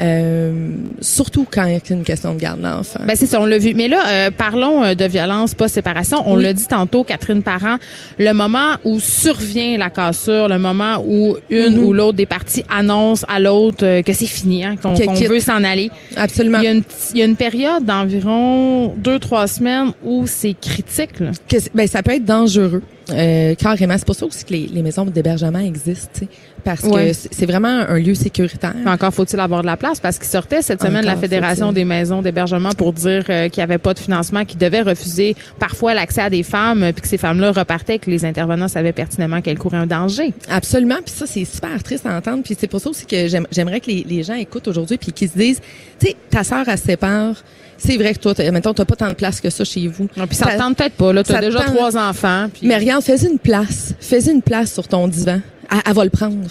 euh, 0.00 0.70
surtout 1.00 1.46
quand 1.50 1.64
il 1.64 1.72
y 1.72 1.76
a 1.76 1.80
une 1.90 2.02
question 2.04 2.34
de 2.34 2.38
garde 2.40 2.60
d'enfant. 2.60 3.00
Ben 3.06 3.14
c'est 3.16 3.26
ça, 3.26 3.40
on 3.40 3.46
l'a 3.46 3.58
vu. 3.58 3.74
Mais 3.74 3.88
là, 3.88 4.02
euh, 4.08 4.30
parlons 4.30 4.82
euh, 4.82 4.94
de 4.94 5.04
violence 5.04 5.54
post-séparation. 5.54 6.22
On 6.26 6.36
Oui. 6.36 6.42
l'a 6.42 6.52
dit 6.52 6.66
tantôt, 6.66 7.04
Catherine 7.04 7.42
Parent, 7.42 7.76
le 8.18 8.32
moment 8.32 8.76
où 8.84 9.00
survient 9.00 9.76
la 9.78 9.90
cassure, 9.90 10.48
le 10.48 10.58
moment 10.58 11.02
où 11.06 11.36
une 11.50 11.76
Mhm. 11.76 11.84
ou 11.84 11.92
l'autre 11.92 12.16
des 12.16 12.26
parties 12.26 12.64
annonce 12.70 13.24
à 13.28 13.40
l'autre 13.40 13.84
euh, 13.84 14.02
que 14.02 14.12
c'est 14.12 14.26
fini, 14.26 14.64
hein, 14.64 14.76
qu'on 14.80 14.94
veut 14.94 15.40
s'en 15.40 15.62
aller. 15.64 15.90
absolument. 16.16 16.58
Il 16.58 16.64
y, 16.64 16.68
a 16.68 16.72
une, 16.72 16.82
petite- 16.82 17.10
il 17.14 17.18
y 17.18 17.22
a 17.22 17.26
une 17.26 17.36
période 17.36 17.84
d'environ 17.84 18.94
deux, 18.96 19.18
trois 19.18 19.46
semaines 19.46 19.92
où 20.04 20.26
c'est 20.26 20.54
critique. 20.54 21.20
Là. 21.20 21.30
que 21.48 21.58
c'est- 21.58 21.74
ben, 21.74 21.86
ça 21.86 22.02
peut 22.02 22.12
être 22.12 22.24
dangereux. 22.24 22.82
Euh, 23.10 23.54
carrément. 23.54 23.94
C'est 23.98 24.06
pour 24.06 24.14
ça 24.14 24.24
aussi 24.26 24.44
que 24.44 24.52
les, 24.52 24.66
les 24.72 24.82
maisons 24.82 25.04
d'hébergement 25.04 25.58
existent, 25.58 26.26
parce 26.64 26.82
Ouais. 26.82 27.12
que 27.12 27.16
c'est 27.30 27.46
vraiment 27.46 27.68
un 27.88 27.98
lieu 27.98 28.14
sécuritaire. 28.14 28.74
Encore 28.86 29.12
faut-il 29.12 29.38
avoir 29.38 29.60
de 29.62 29.66
la 29.66 29.76
place 29.76 30.00
parce 30.00 30.18
qu'il 30.18 30.28
sortait 30.28 30.62
cette 30.62 30.80
semaine 30.82 31.02
de 31.02 31.06
la 31.06 31.12
Encore 31.12 31.22
Fédération 31.22 31.72
des 31.72 31.84
maisons 31.84 32.22
d'hébergement 32.22 32.70
pour 32.70 32.92
dire 32.92 33.24
euh, 33.30 33.48
qu'il 33.48 33.60
n'y 33.60 33.64
avait 33.64 33.78
pas 33.78 33.94
de 33.94 33.98
financement, 33.98 34.44
qu'ils 34.44 34.58
devaient 34.58 34.82
refuser 34.82 35.36
parfois 35.58 35.94
l'accès 35.94 36.22
à 36.22 36.30
des 36.30 36.42
femmes, 36.42 36.82
euh, 36.82 36.92
puis 36.92 37.02
que 37.02 37.08
ces 37.08 37.18
femmes-là 37.18 37.52
repartaient, 37.52 37.98
que 37.98 38.10
les 38.10 38.24
intervenants 38.24 38.68
savaient 38.68 38.92
pertinemment 38.92 39.40
qu'elles 39.42 39.58
couraient 39.58 39.76
un 39.78 39.86
danger. 39.86 40.32
Absolument. 40.48 40.96
Puis 41.04 41.14
ça, 41.14 41.26
c'est 41.26 41.44
super 41.44 41.82
triste 41.82 42.06
à 42.06 42.16
entendre. 42.16 42.42
Puis 42.42 42.56
c'est 42.58 42.66
pour 42.68 42.80
ça 42.80 42.90
aussi 42.90 43.06
que 43.06 43.28
j'aime- 43.28 43.46
j'aimerais 43.52 43.80
que 43.80 43.86
les, 43.90 44.04
les 44.08 44.22
gens 44.22 44.34
écoutent 44.34 44.68
aujourd'hui 44.68 44.96
puis 44.96 45.12
qu'ils 45.12 45.28
se 45.28 45.38
disent, 45.38 45.60
tu 46.00 46.06
sais, 46.08 46.16
ta 46.30 46.44
sœur, 46.44 46.64
elle 46.68 46.78
se 46.78 46.84
sépare. 46.84 47.34
C'est 47.76 47.96
vrai 47.96 48.14
que 48.14 48.20
toi, 48.20 48.32
mettons, 48.52 48.72
t'as 48.72 48.84
pas 48.84 48.94
tant 48.96 49.08
de 49.08 49.14
place 49.14 49.40
que 49.40 49.50
ça 49.50 49.64
chez 49.64 49.88
vous. 49.88 50.08
Non, 50.16 50.26
puis 50.26 50.36
ça 50.36 50.46
Ça- 50.46 50.52
te 50.52 50.58
tente 50.58 50.76
peut-être 50.76 50.94
pas. 50.94 51.12
Là, 51.12 51.22
t'as 51.24 51.40
déjà 51.40 51.60
trois 51.64 51.96
enfants. 51.96 52.46
Mais 52.62 52.78
regarde, 52.78 53.02
fais 53.02 53.26
une 53.26 53.38
place. 53.38 53.94
Fais 54.00 54.30
une 54.30 54.42
place 54.42 54.72
sur 54.72 54.86
ton 54.88 55.08
divan. 55.08 55.40
Elle, 55.74 55.80
elle 55.86 55.92
va 55.94 56.04
le 56.04 56.10
prendre. 56.10 56.48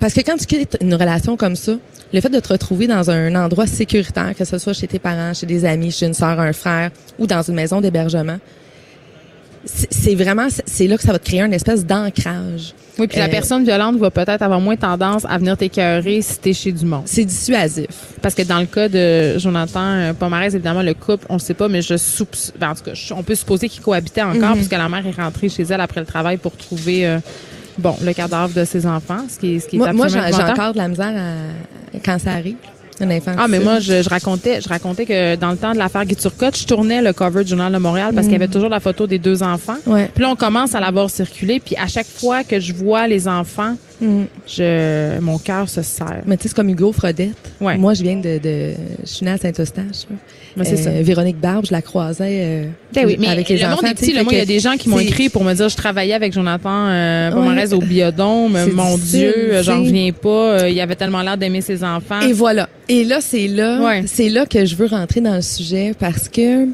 Parce 0.00 0.14
que 0.14 0.20
quand 0.20 0.36
tu 0.36 0.46
quittes 0.46 0.76
une 0.80 0.94
relation 0.94 1.36
comme 1.36 1.56
ça, 1.56 1.72
le 2.12 2.20
fait 2.20 2.28
de 2.28 2.40
te 2.40 2.48
retrouver 2.48 2.86
dans 2.86 3.10
un 3.10 3.34
endroit 3.34 3.66
sécuritaire, 3.66 4.34
que 4.36 4.44
ce 4.44 4.58
soit 4.58 4.72
chez 4.72 4.86
tes 4.86 4.98
parents, 4.98 5.34
chez 5.34 5.46
des 5.46 5.64
amis, 5.64 5.90
chez 5.90 6.06
une 6.06 6.14
sœur, 6.14 6.38
un 6.40 6.52
frère, 6.52 6.90
ou 7.18 7.26
dans 7.26 7.42
une 7.42 7.54
maison 7.54 7.80
d'hébergement, 7.80 8.38
c'est 9.64 10.14
vraiment, 10.14 10.48
c'est 10.66 10.86
là 10.86 10.96
que 10.96 11.02
ça 11.02 11.12
va 11.12 11.18
te 11.18 11.26
créer 11.26 11.42
une 11.42 11.52
espèce 11.52 11.84
d'ancrage. 11.84 12.72
oui, 12.98 13.06
puis 13.06 13.18
la 13.18 13.26
euh, 13.26 13.28
personne 13.28 13.64
violente 13.64 13.96
va 13.98 14.10
peut-être 14.10 14.40
avoir 14.40 14.60
moins 14.60 14.76
tendance 14.76 15.24
à 15.28 15.36
venir 15.36 15.56
t'écœurer 15.56 16.22
si 16.22 16.38
t'es 16.38 16.52
chez 16.54 16.72
du 16.72 16.86
monde. 16.86 17.02
C'est 17.06 17.24
dissuasif. 17.24 17.88
Parce 18.22 18.34
que 18.34 18.42
dans 18.42 18.60
le 18.60 18.66
cas 18.66 18.88
de 18.88 19.36
Jonathan 19.38 19.80
euh, 19.84 20.12
Pomarez, 20.14 20.46
évidemment, 20.54 20.82
le 20.82 20.94
couple, 20.94 21.26
on 21.28 21.34
ne 21.34 21.38
sait 21.40 21.54
pas, 21.54 21.68
mais 21.68 21.82
je 21.82 21.96
soupçonne, 21.96 22.54
en 22.62 22.74
tout 22.74 22.84
cas, 22.84 22.92
on 23.14 23.22
peut 23.22 23.34
supposer 23.34 23.68
qu'ils 23.68 23.82
cohabitaient 23.82 24.22
encore, 24.22 24.50
Mhm. 24.50 24.54
puisque 24.54 24.72
la 24.72 24.88
mère 24.88 25.04
est 25.06 25.20
rentrée 25.20 25.48
chez 25.48 25.64
elle 25.64 25.80
après 25.80 26.00
le 26.00 26.06
travail 26.06 26.38
pour 26.38 26.56
trouver, 26.56 27.06
euh, 27.06 27.18
bon, 27.78 27.94
le 28.02 28.12
cadavre 28.12 28.52
de 28.52 28.64
ses 28.64 28.86
enfants, 28.86 29.24
ce 29.28 29.38
qui 29.38 29.56
est, 29.56 29.60
ce 29.60 29.68
qui 29.68 29.76
est 29.76 29.78
Moi, 29.78 29.92
moi 29.92 30.06
absolument 30.06 30.28
j'ai 30.30 30.36
j'ai 30.36 30.50
encore 30.50 30.72
de 30.72 30.78
la 30.78 30.88
misère 30.88 31.14
à, 31.16 31.98
quand 32.04 32.18
ça 32.18 32.32
arrive. 32.32 32.56
Ah, 33.00 33.46
mais 33.48 33.60
moi, 33.60 33.78
je, 33.78 34.02
je 34.02 34.08
racontais, 34.08 34.60
je 34.60 34.68
racontais 34.68 35.06
que 35.06 35.36
dans 35.36 35.52
le 35.52 35.56
temps 35.56 35.72
de 35.72 35.78
l'affaire 35.78 36.04
Guy 36.04 36.16
Turcotte, 36.16 36.58
je 36.58 36.66
tournais 36.66 37.00
le 37.00 37.12
cover 37.12 37.44
du 37.44 37.50
Journal 37.50 37.72
de 37.72 37.78
Montréal 37.78 38.12
parce 38.12 38.26
qu'il 38.26 38.32
y 38.32 38.36
avait 38.36 38.48
toujours 38.48 38.68
la 38.68 38.80
photo 38.80 39.06
des 39.06 39.20
deux 39.20 39.42
enfants. 39.42 39.76
Ouais. 39.86 40.10
Puis 40.12 40.24
là, 40.24 40.30
on 40.30 40.36
commence 40.36 40.74
à 40.74 40.80
la 40.80 40.90
voir 40.90 41.08
circuler, 41.08 41.60
puis 41.60 41.76
à 41.76 41.86
chaque 41.86 42.08
fois 42.08 42.42
que 42.42 42.58
je 42.58 42.72
vois 42.72 43.06
les 43.06 43.28
enfants, 43.28 43.76
Mm. 44.00 44.24
je, 44.46 45.18
mon 45.20 45.38
cœur 45.38 45.68
se 45.68 45.82
serre. 45.82 46.22
Mais 46.26 46.36
tu 46.36 46.44
sais, 46.44 46.48
c'est 46.48 46.54
comme 46.54 46.68
Hugo 46.68 46.92
Frodette. 46.92 47.34
Ouais. 47.60 47.76
Moi, 47.76 47.94
je 47.94 48.02
viens 48.02 48.16
de, 48.16 48.38
de 48.38 48.74
je 49.02 49.06
suis 49.06 49.24
née 49.24 49.32
à 49.32 49.38
Saint-Eustache. 49.38 50.06
Mais 50.58 50.64
c'est 50.64 50.76
ça. 50.76 50.90
Euh, 50.90 51.02
Véronique 51.02 51.38
Barbe, 51.40 51.64
je 51.66 51.72
la 51.72 51.82
croisais 51.82 52.40
euh, 52.42 52.64
Ben 52.94 53.06
oui, 53.06 53.16
mais 53.18 53.28
avec 53.28 53.48
les 53.48 53.58
le 53.58 53.64
enfants. 53.66 53.76
monde 53.82 53.90
est 53.92 53.94
petit. 53.94 54.12
Fait 54.12 54.22
moi, 54.22 54.32
il 54.32 54.38
y 54.38 54.42
a 54.42 54.46
des 54.46 54.60
gens 54.60 54.76
qui 54.76 54.88
m'ont 54.88 54.98
écrit 54.98 55.28
pour 55.28 55.44
me 55.44 55.54
dire 55.54 55.68
je 55.68 55.76
travaillais 55.76 56.14
avec 56.14 56.32
Jonathan 56.32 56.86
euh, 56.88 57.30
Pomarez 57.30 57.66
Ouais. 57.68 57.74
au 57.74 57.78
biodôme. 57.80 58.56
Mon 58.74 58.96
Dieu, 58.98 59.34
euh, 59.54 59.62
j'en 59.62 59.80
reviens 59.82 60.12
pas. 60.12 60.28
Euh, 60.62 60.68
Il 60.70 60.80
avait 60.80 60.96
tellement 60.96 61.22
l'air 61.22 61.36
d'aimer 61.36 61.60
ses 61.60 61.82
enfants. 61.84 62.20
Et 62.20 62.32
voilà. 62.32 62.68
Et 62.88 63.04
là, 63.04 63.18
c'est 63.20 63.48
là, 63.48 63.80
Ouais. 63.82 64.04
c'est 64.06 64.28
là 64.28 64.46
que 64.46 64.64
je 64.64 64.74
veux 64.76 64.86
rentrer 64.86 65.20
dans 65.20 65.34
le 65.34 65.42
sujet 65.42 65.92
parce 65.98 66.28
que 66.28 66.66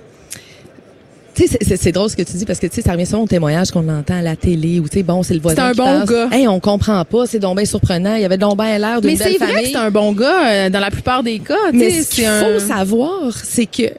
tu 1.34 1.46
sais, 1.48 1.58
c'est- 1.76 1.92
drôle 1.92 2.08
ce 2.10 2.16
que 2.16 2.22
tu 2.22 2.32
dis 2.36 2.44
parce 2.44 2.58
que 2.58 2.66
tu 2.66 2.76
sais, 2.76 2.82
ça 2.82 2.92
revient 2.92 3.06
souvent 3.06 3.22
au 3.22 3.26
témoignage 3.26 3.70
qu'on 3.70 3.88
entend 3.88 4.18
à 4.18 4.22
la 4.22 4.36
télé 4.36 4.80
ou 4.80 4.88
tu 4.88 4.98
sais, 4.98 5.02
bon, 5.02 5.22
c'est 5.22 5.34
le 5.34 5.40
voisin. 5.40 5.72
C'est 5.74 5.80
un 5.80 5.84
bon 5.84 6.00
passe. 6.00 6.08
gars. 6.10 6.28
Hey, 6.32 6.46
on 6.48 6.60
comprend 6.60 7.04
pas, 7.04 7.26
c'est 7.26 7.38
donc 7.40 7.56
bien 7.56 7.64
surprenant. 7.66 8.14
Il 8.14 8.22
y 8.22 8.24
avait 8.24 8.38
donc 8.38 8.56
bien 8.56 8.78
l'air 8.78 9.00
d'une 9.00 9.10
mais 9.10 9.16
c'est 9.16 9.36
vrai 9.38 9.62
que 9.64 9.68
c'est 9.68 9.76
un 9.76 9.90
bon 9.90 10.12
gars 10.12 10.46
euh, 10.48 10.70
dans 10.70 10.80
la 10.80 10.90
plupart 10.90 11.22
des 11.22 11.40
cas. 11.40 11.54
Mais 11.72 12.02
ce 12.02 12.10
qu'il 12.10 12.24
un- 12.26 12.40
faut 12.44 12.58
savoir, 12.60 13.32
c'est 13.42 13.66
que 13.66 13.90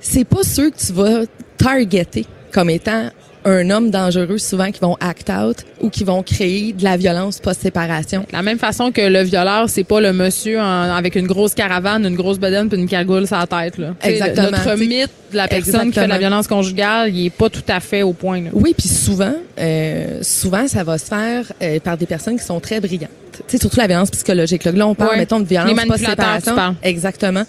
c'est 0.00 0.24
pas 0.24 0.42
ceux 0.42 0.70
que 0.70 0.76
tu 0.76 0.92
vas 0.92 1.20
targeter 1.56 2.26
comme 2.52 2.70
étant 2.70 3.08
un 3.44 3.68
homme 3.70 3.90
dangereux 3.90 4.38
souvent 4.38 4.70
qui 4.70 4.80
vont 4.80 4.96
act 5.00 5.30
out 5.30 5.58
ou 5.80 5.90
qui 5.90 6.04
vont 6.04 6.22
créer 6.22 6.72
de 6.72 6.82
la 6.84 6.96
violence 6.96 7.40
post-séparation. 7.40 8.20
De 8.20 8.32
la 8.36 8.42
même 8.42 8.58
façon 8.58 8.90
que 8.90 9.00
le 9.02 9.22
violeur, 9.22 9.68
c'est 9.68 9.84
pas 9.84 10.00
le 10.00 10.12
monsieur 10.12 10.60
en- 10.60 10.94
avec 10.94 11.14
une 11.16 11.26
grosse 11.26 11.54
caravane, 11.54 12.06
une 12.06 12.16
grosse 12.16 12.38
bedaine 12.38 12.68
puis 12.68 12.78
une 12.78 12.88
cagoule 12.88 13.26
sur 13.26 13.36
la 13.36 13.46
tête. 13.46 13.78
Là. 13.78 13.94
Exactement. 14.02 14.50
Notre 14.50 14.62
T'sais, 14.62 14.76
mythe 14.76 15.10
de 15.32 15.36
la 15.36 15.48
personne 15.48 15.88
qui 15.90 15.98
fait 15.98 16.04
de 16.04 16.10
la 16.10 16.18
violence 16.18 16.46
conjugale, 16.46 17.14
il 17.14 17.26
est 17.26 17.30
pas 17.30 17.50
tout 17.50 17.62
à 17.68 17.80
fait 17.80 18.02
au 18.02 18.12
point. 18.12 18.40
Là. 18.42 18.50
Oui, 18.52 18.74
puis 18.76 18.88
souvent, 18.88 19.34
euh, 19.58 20.18
souvent 20.22 20.66
ça 20.68 20.84
va 20.84 20.96
se 20.98 21.06
faire 21.06 21.44
euh, 21.62 21.80
par 21.80 21.96
des 21.96 22.06
personnes 22.06 22.38
qui 22.38 22.44
sont 22.44 22.60
très 22.60 22.80
brillantes. 22.80 23.10
Tu 23.32 23.42
sais, 23.48 23.58
surtout 23.58 23.78
la 23.80 23.88
violence 23.88 24.10
psychologique. 24.10 24.62
Là, 24.64 24.72
Là, 24.72 24.86
on 24.86 24.94
parle, 24.94 25.16
mettons, 25.18 25.40
de 25.40 25.44
violence 25.46 25.70
post-séparation. 25.88 26.52
Exactement. 26.82 27.42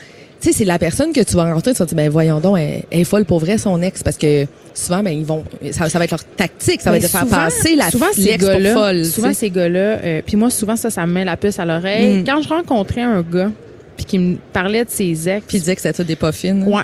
Tu 0.46 0.52
sais, 0.52 0.60
c'est 0.60 0.66
la 0.66 0.78
personne 0.78 1.12
que 1.12 1.22
tu 1.22 1.36
vas 1.36 1.46
rencontrer, 1.46 1.72
tu 1.72 1.80
vas 1.80 1.86
te 1.86 1.96
dire, 1.96 1.98
ben 1.98 2.08
voyons 2.08 2.40
donc, 2.40 2.60
elle, 2.60 2.84
elle 2.92 3.00
est 3.00 3.04
folle 3.04 3.26
pour 3.26 3.40
vrai, 3.40 3.58
son 3.58 3.82
ex, 3.82 4.04
parce 4.04 4.16
que 4.16 4.46
souvent, 4.76 5.02
ben 5.02 5.10
ils 5.10 5.26
vont, 5.26 5.44
ça, 5.72 5.90
ça 5.90 5.98
va 5.98 6.06
être 6.06 6.12
leur 6.12 6.24
tactique, 6.24 6.82
ça 6.82 6.92
va 6.92 6.98
être 6.98 7.04
de 7.04 7.08
faire 7.08 7.26
passer 7.26 7.76
la 7.76 7.90
souvent 7.90 8.06
ces 8.14 8.38
gars-là, 8.38 8.74
folle. 8.76 9.06
souvent 9.06 9.34
ces 9.34 9.50
gars-là, 9.50 9.80
euh, 9.80 10.22
puis 10.24 10.38
moi 10.38 10.52
souvent 10.52 10.76
ça, 10.76 10.92
ça 10.92 11.08
me 11.08 11.14
met 11.14 11.26
la 11.26 11.36
puce 11.36 11.58
à 11.58 11.66
l'oreille. 11.66 12.20
Mm. 12.20 12.26
Quand 12.26 12.44
je 12.44 12.50
rencontrais 12.50 13.02
un 13.02 13.24
gars 13.24 13.50
puis 13.98 14.06
qui 14.06 14.20
me 14.20 14.36
parlait 14.54 14.86
de 14.86 14.90
ses 14.92 15.28
ex, 15.28 15.44
Puis 15.48 15.58
il 15.58 15.62
disait 15.62 15.76
que 15.76 15.82
c'était 15.82 16.04
des 16.04 16.16
pas 16.16 16.32
fines. 16.32 16.64
ouais, 16.68 16.84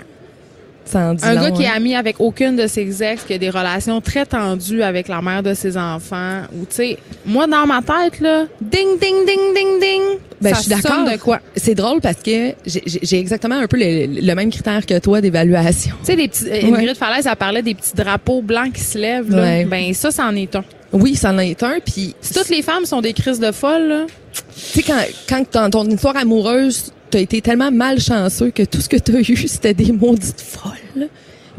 un 0.95 1.13
long, 1.13 1.41
gars 1.41 1.51
qui 1.51 1.61
est 1.61 1.67
hein. 1.67 1.73
ami 1.75 1.95
avec 1.95 2.15
aucune 2.17 2.55
de 2.55 2.65
ses 2.65 3.03
ex, 3.03 3.21
qui 3.21 3.35
a 3.35 3.37
des 3.37 3.51
relations 3.51 4.01
très 4.01 4.25
tendues 4.25 4.81
avec 4.81 5.07
la 5.07 5.21
mère 5.21 5.43
de 5.43 5.53
ses 5.53 5.77
enfants, 5.77 6.41
ou 6.55 6.65
tu 6.65 6.75
sais, 6.75 6.97
moi 7.27 7.45
dans 7.45 7.67
ma 7.67 7.81
tête 7.83 8.19
là, 8.21 8.45
ding 8.59 8.97
ding 8.99 9.25
ding 9.27 9.53
ding 9.53 9.79
ding, 9.79 10.01
Ben, 10.41 10.49
ça 10.53 10.55
je 10.55 10.61
suis 10.61 10.71
d'accord. 10.81 11.05
de 11.11 11.17
quoi? 11.17 11.39
C'est 11.55 11.75
drôle 11.75 12.01
parce 12.01 12.17
que 12.23 12.53
j'ai- 12.65 13.19
exactement 13.19 13.55
un 13.55 13.67
peu 13.67 13.77
le, 13.77 14.21
le 14.21 14.33
même 14.35 14.49
critère 14.49 14.85
que 14.85 14.97
toi 14.99 15.21
d'évaluation. 15.21 15.95
Tu 16.01 16.05
sais, 16.07 16.15
les 16.15 16.27
petits, 16.27 16.47
euh, 16.49 16.65
Ingrid 16.67 16.95
Falaise, 16.95 17.27
elle 17.29 17.35
parlait 17.35 17.61
des 17.61 17.75
petits 17.75 17.95
drapeaux 17.95 18.41
blancs 18.41 18.73
qui 18.73 18.81
se 18.81 18.97
lèvent. 18.97 19.29
Là. 19.29 19.41
Ouais. 19.43 19.65
Ben, 19.65 19.93
ça, 19.93 20.11
c'en 20.11 20.35
est 20.35 20.55
un. 20.55 20.63
Oui, 20.93 21.15
ça 21.15 21.31
en 21.31 21.37
est 21.39 21.61
un. 21.63 21.79
Puis, 21.85 22.15
Si 22.21 22.33
toutes 22.33 22.49
les 22.49 22.61
femmes 22.61 22.85
sont 22.85 23.01
des 23.01 23.13
crises 23.13 23.39
de 23.39 23.51
folle, 23.51 23.87
là, 23.87 24.05
tu 24.33 24.41
sais, 24.55 24.83
quand, 24.83 24.99
quand 25.29 25.43
dans 25.53 25.69
ton 25.69 25.85
histoire 25.89 26.17
amoureuse, 26.17 26.91
t'as 27.09 27.19
été 27.19 27.41
tellement 27.41 27.71
malchanceux 27.71 28.51
que 28.51 28.63
tout 28.63 28.81
ce 28.81 28.89
que 28.89 28.97
t'as 28.97 29.19
eu, 29.19 29.35
c'était 29.47 29.73
des 29.73 29.91
maudites 29.91 30.41
folles. 30.41 31.07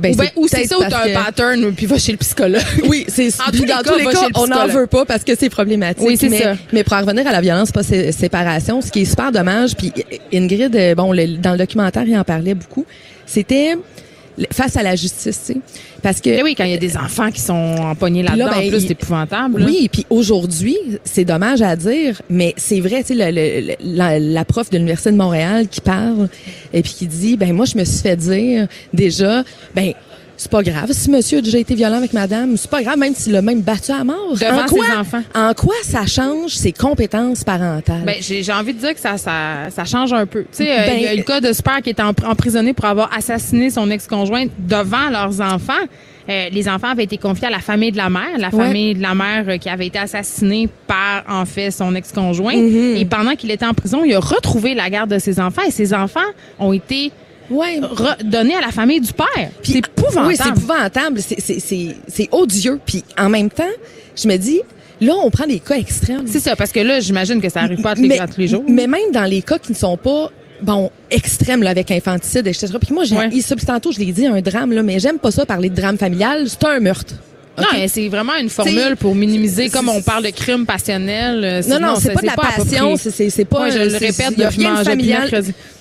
Ben, 0.03 0.13
ou, 0.13 0.17
ben, 0.17 0.29
ou 0.37 0.49
c'est 0.49 0.57
peut-être 0.57 0.69
ça 0.69 0.79
ou 0.79 0.83
t'as 0.89 1.11
un 1.11 1.25
pattern, 1.25 1.73
puis 1.75 1.87
va 1.87 1.99
chez 1.99 2.13
le 2.13 2.19
psychologue. 2.19 2.61
Oui, 2.89 3.05
c'est 3.09 3.29
En 3.41 3.51
tous 3.51 3.61
dans 3.65 3.77
cas, 3.79 3.83
tous 3.85 3.99
les 3.99 4.07
on 4.35 4.47
n'en 4.47 4.67
veut 4.67 4.87
pas 4.87 5.05
parce 5.05 5.25
que 5.25 5.33
c'est 5.39 5.49
problématique. 5.49 6.05
Oui, 6.07 6.17
c'est 6.19 6.29
mais, 6.29 6.43
ça. 6.43 6.55
Mais 6.73 6.85
pour 6.85 6.95
en 6.95 7.01
revenir 7.01 7.27
à 7.27 7.33
la 7.33 7.41
violence 7.41 7.71
pas 7.71 7.83
séparation, 7.83 8.81
ce 8.83 8.91
qui 8.91 9.03
est 9.03 9.05
super 9.05 9.33
dommage, 9.33 9.77
puis 9.77 9.93
Ingrid, 10.33 10.75
euh, 10.75 10.95
bon, 10.95 11.13
le- 11.13 11.39
dans 11.39 11.53
le 11.53 11.59
documentaire, 11.59 12.05
il 12.07 12.17
en 12.19 12.25
parlait 12.25 12.55
beaucoup. 12.55 12.85
C'était 13.27 13.77
face 14.53 14.77
à 14.77 14.83
la 14.83 14.97
justice, 14.97 15.41
tu 15.47 15.53
sais, 15.55 15.61
parce 16.03 16.21
que 16.21 16.31
Eh 16.31 16.43
oui, 16.43 16.55
quand 16.55 16.65
il 16.65 16.71
y 16.71 16.75
a 16.75 16.79
des 16.79 16.97
enfants 16.97 17.31
qui 17.31 17.41
sont 17.41 17.53
empoignés 17.79 18.25
Puis 18.25 18.37
là, 18.37 18.45
là-dedans, 18.47 18.61
ben, 18.61 18.67
en 18.67 18.71
plus, 18.71 18.81
c'est 18.81 18.91
épouvantable. 18.93 19.61
là. 19.61 19.67
Oui, 19.67 19.89
puis 19.93 20.07
aujourd'hui, 20.11 20.77
c'est 21.05 21.25
dommage 21.25 21.61
à 21.63 21.77
dire, 21.77 22.21
mais 22.31 22.55
c'est 22.57 22.81
vrai, 22.81 23.03
tu 23.05 23.15
sais, 23.17 23.31
le- 23.33 23.61
le- 23.61 23.75
la, 23.81 24.19
la 24.19 24.45
prof 24.45 24.71
de 24.71 24.77
l'Université 24.77 25.11
de 25.13 25.17
Montréal 25.17 25.69
qui 25.69 25.81
parle 25.81 26.29
et 26.73 26.83
puis 26.83 26.93
qui 26.93 27.07
dit, 27.07 27.37
ben 27.37 27.53
moi, 27.53 27.67
je 27.67 27.77
me 27.77 27.85
suis 27.85 28.01
fait 28.01 28.17
dire 28.17 28.67
déjà, 28.93 29.45
ben 29.75 29.93
c'est 30.37 30.51
pas 30.51 30.63
grave 30.63 30.91
si 30.93 31.11
monsieur 31.11 31.39
a 31.39 31.41
déjà 31.41 31.59
été 31.59 31.75
violent 31.75 31.99
avec 31.99 32.13
madame, 32.13 32.57
c'est 32.57 32.71
pas 32.71 32.83
grave 32.83 32.99
même 32.99 33.15
s'il 33.15 33.33
l'a 33.33 33.43
même 33.43 33.61
battu 33.61 33.93
à 33.93 34.03
mort. 34.05 34.33
Devant 34.33 34.63
en 34.63 34.67
quoi, 34.67 34.87
ses 34.87 34.93
enfants. 34.97 35.23
En 35.35 35.55
quoi 35.55 35.75
ça 35.85 36.07
change 36.07 36.51
ses 36.55 36.73
compétences 36.73 37.45
parentales? 37.45 38.03
Ben, 38.05 38.17
j'ai 38.21 38.43
j'ai 38.43 38.53
envie 38.53 38.75
de 38.75 38.79
dire 38.79 38.95
que 38.95 39.01
ça, 39.01 39.17
ça, 39.19 39.71
ça 39.71 39.85
change 39.85 40.13
un 40.13 40.27
peu. 40.27 40.43
Tu 40.43 40.49
sais, 40.65 40.73
euh, 40.73 40.87
Ben, 40.87 40.97
il 40.97 41.03
y 41.03 41.07
a 41.07 41.15
le 41.15 41.23
cas 41.23 41.41
de 41.41 41.53
Super 41.53 41.81
qui 41.83 41.91
est 41.91 42.01
en- 42.01 42.11
emprisonné 42.27 42.73
pour 42.73 42.87
avoir 42.87 43.11
assassiné 43.17 43.71
son 43.71 43.91
ex-conjointe 43.91 44.51
devant 44.59 45.09
leurs 45.11 45.41
enfants. 45.41 45.73
Euh, 46.29 46.49
les 46.53 46.69
enfants 46.69 46.89
avaient 46.93 47.03
été 47.05 47.19
confiés 47.19 47.49
à 47.49 47.51
la 47.51 47.59
famille 47.59 47.91
de 47.91 47.97
la 47.97 48.09
mère, 48.09 48.39
la 48.39 48.49
Ouais. 48.51 48.65
famille 48.67 48.95
de 48.95 49.03
la 49.03 49.13
mère 49.15 49.45
euh, 49.49 49.57
qui 49.59 49.69
avait 49.69 49.89
été 49.89 49.99
assassinée 49.99 50.69
par, 50.87 51.25
en 51.29 51.45
fait, 51.45 51.73
son 51.73 51.95
ex-conjoint. 51.97 52.55
Mhm. 52.57 52.97
Et 52.97 53.05
pendant 53.05 53.35
qu'il 53.35 53.51
était 53.51 53.67
en 53.67 53.75
prison, 53.75 54.05
il 54.05 54.15
a 54.15 54.21
retrouvé 54.21 54.75
la 54.75 54.89
garde 54.89 55.11
de 55.11 55.19
ses 55.19 55.41
enfants 55.41 55.63
et 55.67 55.73
ses 55.73 55.93
enfants 55.93 56.21
ont 56.61 56.73
été 56.73 57.11
ouais. 57.53 57.81
redonnés 57.81 58.55
à 58.55 58.61
la 58.61 58.71
famille 58.73 59.01
du 59.01 59.13
père. 59.13 59.51
Puis- 59.63 59.73
C'est 59.73 59.79
épouvantable. 59.79 60.27
Oui, 60.27 60.37
c'est 60.37 60.49
épouvantable, 60.49 61.21
c'est 61.21 61.41
c'est 61.41 61.61
c'est 61.61 61.97
c'est 62.09 62.29
odieux. 62.33 62.81
Puis 62.85 63.05
en 63.19 63.29
même 63.29 63.51
temps, 63.51 63.65
je 64.17 64.29
me 64.29 64.37
dis, 64.37 64.61
là, 65.01 65.15
on 65.23 65.31
prend 65.31 65.47
des 65.47 65.61
cas 65.61 65.77
extrêmes. 65.77 66.27
C'est 66.27 66.41
ça, 66.41 66.57
parce 66.57 66.73
que 66.73 66.81
là, 66.81 67.01
j'imagine 67.01 67.41
que 67.41 67.49
ça 67.49 67.61
arrive 67.61 67.81
pas 67.83 67.91
à 67.91 67.95
tous 67.95 68.39
les, 68.39 68.49
jours. 68.49 68.65
Mais 68.69 68.87
même 68.87 69.11
dans 69.13 69.25
les 69.25 69.43
cas 69.43 69.59
qui 69.59 69.73
ne 69.73 69.77
sont 69.77 69.97
pas 69.97 70.31
bon, 70.63 70.91
extrême 71.11 71.63
là, 71.63 71.71
avec 71.71 71.91
infanticide, 71.91 72.47
etc. 72.47 72.69
Puis 72.81 72.95
moi, 72.95 73.05
j'ai 73.05 73.17
Ouais. 73.17 73.31
tantôt, 73.67 73.93
je 73.93 73.99
l'ai 73.99 74.13
dit, 74.13 74.27
un 74.27 74.41
drame, 74.41 74.73
là, 74.73 74.83
mais 74.83 74.99
j'aime 74.99 75.19
pas 75.19 75.31
ça 75.31 75.45
parler 75.45 75.69
de 75.71 75.75
drame 75.75 75.99
familial. 75.99 76.45
C'est 76.49 76.65
un 76.65 76.81
meurtre. 76.81 77.15
Non, 77.59 77.65
OK? 77.65 77.69
mais 77.75 77.89
c'est 77.89 78.09
vraiment 78.09 78.35
une 78.37 78.49
formule 78.49 78.97
pour 78.99 79.15
minimiser, 79.15 79.69
comme 79.69 79.89
on 79.91 80.01
parle 80.01 80.25
de 80.25 80.31
crime 80.31 80.65
passionnel. 80.65 81.45
euh, 81.45 81.63
Non, 81.69 81.81
non, 81.87 81.97
c'est 82.01 82.13
pas 82.15 82.21
de 82.23 82.27
la 82.27 82.35
passion, 82.35 82.97
c'est 82.97 83.45
pas. 83.45 83.63
Ouais, 83.65 83.71
je 83.71 83.79
le 83.79 83.93
répète 83.93 84.39
depuis 84.39 84.61
rien 84.61 84.79
de 84.79 84.85
familial. 84.85 85.31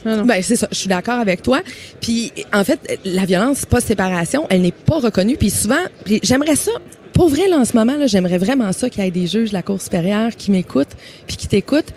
Non, 0.05 0.17
non. 0.17 0.25
Ben 0.25 0.41
c'est 0.43 0.55
ça, 0.57 0.67
je 0.71 0.77
suis 0.77 0.89
d'accord 0.89 1.19
avec 1.19 1.41
toi. 1.41 1.61
Puis 2.01 2.33
en 2.53 2.63
fait, 2.63 2.99
la 3.05 3.23
violence 3.25 3.65
post-séparation, 3.65 4.47
elle 4.49 4.61
n'est 4.61 4.71
pas 4.73 4.99
reconnue. 4.99 5.37
Puis 5.37 5.49
souvent, 5.49 5.75
j'aimerais 6.23 6.55
ça. 6.57 6.71
Pour 7.13 7.29
vrai, 7.29 7.47
là, 7.47 7.57
en 7.57 7.65
ce 7.65 7.75
moment, 7.75 7.95
là, 7.97 8.07
j'aimerais 8.07 8.37
vraiment 8.37 8.71
ça 8.73 8.89
qu'il 8.89 9.03
y 9.03 9.07
ait 9.07 9.11
des 9.11 9.27
juges 9.27 9.49
de 9.49 9.53
la 9.53 9.61
Cour 9.61 9.81
supérieure 9.81 10.31
qui 10.37 10.49
m'écoutent, 10.51 10.95
puis 11.27 11.35
qui 11.37 11.47
t'écoutent, 11.47 11.93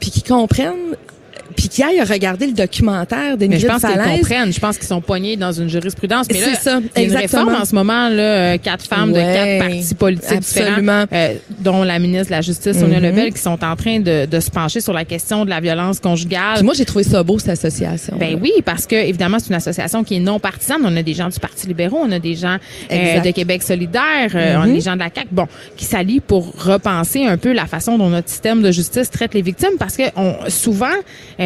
puis 0.00 0.10
qui 0.10 0.22
comprennent, 0.22 0.96
puis 1.56 1.68
qui 1.68 1.82
aillent 1.82 2.02
regarder 2.02 2.46
le 2.46 2.52
documentaire 2.52 3.36
Mais 3.38 3.58
je 3.58 3.66
pense 3.66 3.82
qu'ils 3.82 3.94
comprennent. 4.18 4.52
Je 4.52 4.60
pense 4.60 4.78
qu'ils 4.78 4.86
sont 4.88 5.00
poignés 5.00 5.36
dans 5.36 5.52
une 5.52 5.68
jurisprudence. 5.68 6.26
Mais 6.30 6.40
là, 6.40 6.46
C'est 6.54 6.60
ça, 6.70 6.80
il 6.80 7.00
y 7.02 7.04
a 7.04 7.06
une 7.06 7.12
exactement. 7.14 7.44
réforme 7.44 7.62
en 7.62 7.64
ce 7.64 7.74
moment, 7.74 8.08
là, 8.08 8.22
euh, 8.22 8.58
quatre 8.58 8.84
femmes 8.86 9.12
de 9.12 9.18
quatre 9.18 9.58
partis 9.68 9.94
politiques 9.94 10.32
absolument. 10.38 11.02
différents, 11.02 11.04
euh, 11.12 11.34
dont 11.60 11.82
la 11.84 11.98
ministre 11.98 12.26
de 12.26 12.32
la 12.32 12.40
Justice, 12.40 12.78
Sonia 12.78 12.98
Mhm. 12.98 13.04
Lebel, 13.04 13.32
qui 13.32 13.40
sont 13.40 13.62
en 13.64 13.76
train 13.76 14.00
de, 14.00 14.26
de 14.26 14.40
se 14.40 14.50
pencher 14.50 14.80
sur 14.80 14.92
la 14.92 15.04
question 15.04 15.44
de 15.44 15.50
la 15.50 15.60
violence 15.60 16.00
conjugale. 16.00 16.56
Puis 16.56 16.64
moi, 16.64 16.74
j'ai 16.74 16.84
trouvé 16.84 17.04
ça 17.04 17.22
beau 17.22 17.38
cette 17.38 17.50
association. 17.50 18.16
Ben 18.18 18.38
oui, 18.40 18.52
parce 18.64 18.86
que 18.86 18.96
évidemment 18.96 19.38
c'est 19.38 19.48
une 19.48 19.54
association 19.56 20.04
qui 20.04 20.16
est 20.16 20.20
non 20.20 20.38
partisane. 20.38 20.80
On 20.84 20.96
a 20.96 21.02
des 21.02 21.14
gens 21.14 21.28
du 21.28 21.38
Parti 21.40 21.66
libéraux, 21.66 22.00
on 22.02 22.12
a 22.12 22.18
des 22.18 22.34
gens 22.34 22.56
euh, 22.90 23.20
de 23.20 23.30
Québec 23.30 23.62
solidaire, 23.62 24.30
euh, 24.34 24.56
on 24.58 24.62
a 24.62 24.66
Mhm. 24.66 24.74
des 24.74 24.80
gens 24.80 24.94
de 24.94 25.00
la 25.00 25.10
CAQ, 25.14 25.28
bon, 25.32 25.46
qui 25.76 25.84
s'allient 25.84 26.20
pour 26.20 26.52
repenser 26.56 27.24
un 27.26 27.36
peu 27.36 27.52
la 27.52 27.66
façon 27.66 27.98
dont 27.98 28.08
notre 28.08 28.28
système 28.28 28.62
de 28.62 28.70
justice 28.70 29.10
traite 29.10 29.34
les 29.34 29.42
victimes, 29.42 29.76
parce 29.78 29.96
que 29.96 30.02
on, 30.16 30.34
souvent 30.48 30.86
euh, 31.40 31.43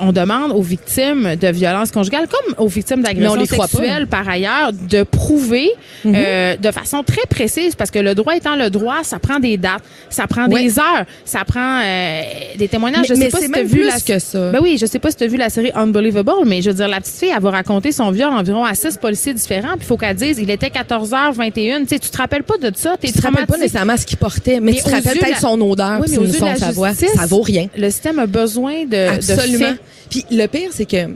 on 0.00 0.12
demande 0.12 0.52
aux 0.52 0.62
victimes 0.62 1.36
de 1.36 1.48
violences 1.48 1.90
conjugales, 1.90 2.26
comme 2.28 2.54
aux 2.64 2.68
victimes 2.68 3.02
d'agressions 3.02 3.44
sexuelles 3.44 4.06
par 4.06 4.28
ailleurs, 4.28 4.72
de 4.72 5.02
prouver 5.02 5.70
Mhm. 6.04 6.14
euh, 6.16 6.56
de 6.56 6.70
façon 6.70 7.02
très 7.02 7.26
précise, 7.28 7.74
parce 7.74 7.90
que 7.90 7.98
le 7.98 8.14
droit 8.14 8.36
étant 8.36 8.56
le 8.56 8.70
droit, 8.70 9.02
ça 9.02 9.18
prend 9.18 9.38
des 9.38 9.56
dates, 9.56 9.82
ça 10.10 10.26
prend 10.26 10.46
des 10.48 10.78
heures, 10.78 11.04
ça 11.24 11.44
prend 11.44 11.80
euh, 11.82 12.20
des 12.56 12.68
témoignages. 12.68 13.08
Mais- 13.08 13.08
je 13.08 13.14
sais 13.14 13.20
mais 13.24 13.28
pas 13.30 13.40
si 13.40 13.48
même 13.48 13.66
vu 13.66 13.80
plus 13.80 13.86
la 13.86 14.00
que 14.00 14.18
ça. 14.18 14.50
Ben 14.50 14.58
oui, 14.62 14.76
je 14.80 14.86
sais 14.86 14.98
pas 14.98 15.10
si 15.10 15.16
tu 15.16 15.24
as 15.24 15.26
vu 15.26 15.36
la 15.36 15.50
série 15.50 15.72
Unbelievable, 15.74 16.30
mais 16.46 16.62
je 16.62 16.70
veux 16.70 16.76
dire, 16.76 16.88
la 16.88 17.00
petite 17.00 17.16
fille, 17.16 17.32
elle 17.34 17.42
va 17.42 17.50
raconter 17.50 17.92
son 17.92 18.10
viol 18.10 18.32
environ 18.32 18.64
à 18.64 18.74
six 18.74 18.96
policiers 18.96 19.34
différents, 19.34 19.72
puis 19.72 19.80
il 19.82 19.86
faut 19.86 19.96
qu'elle 19.96 20.16
dise, 20.16 20.38
il 20.38 20.50
était 20.50 20.70
14h21. 20.70 21.80
Tu 21.82 21.88
sais, 21.88 21.98
tu 21.98 22.10
te 22.10 22.16
rappelles 22.16 22.42
pas 22.44 22.56
de 22.58 22.70
ça? 22.74 22.96
Tu 23.02 23.12
te 23.12 23.20
rappelles 23.22 23.46
pas 23.46 23.56
nécessairement 23.58 23.96
ce 23.96 24.06
qu'il 24.06 24.18
portait, 24.18 24.60
mais, 24.60 24.72
Mais 24.72 24.78
tu 24.78 24.84
te 24.84 24.90
rappelles 24.90 25.18
peut-être 25.18 25.30
la- 25.30 25.40
son 25.40 25.60
odeur, 25.60 26.00
Oui, 26.00 26.06
mais 26.20 26.32
son 26.32 26.54
sa 26.56 26.70
voix. 26.72 26.92
Ça 26.94 27.26
vaut 27.26 27.42
rien. 27.42 27.66
Le 27.76 27.90
système 27.90 28.18
a 28.18 28.26
besoin 28.26 28.84
de 28.84 29.08
Absolument. 29.32 29.74
Puis 30.10 30.24
le 30.30 30.46
pire, 30.46 30.70
c'est 30.72 30.84
que 30.86 31.10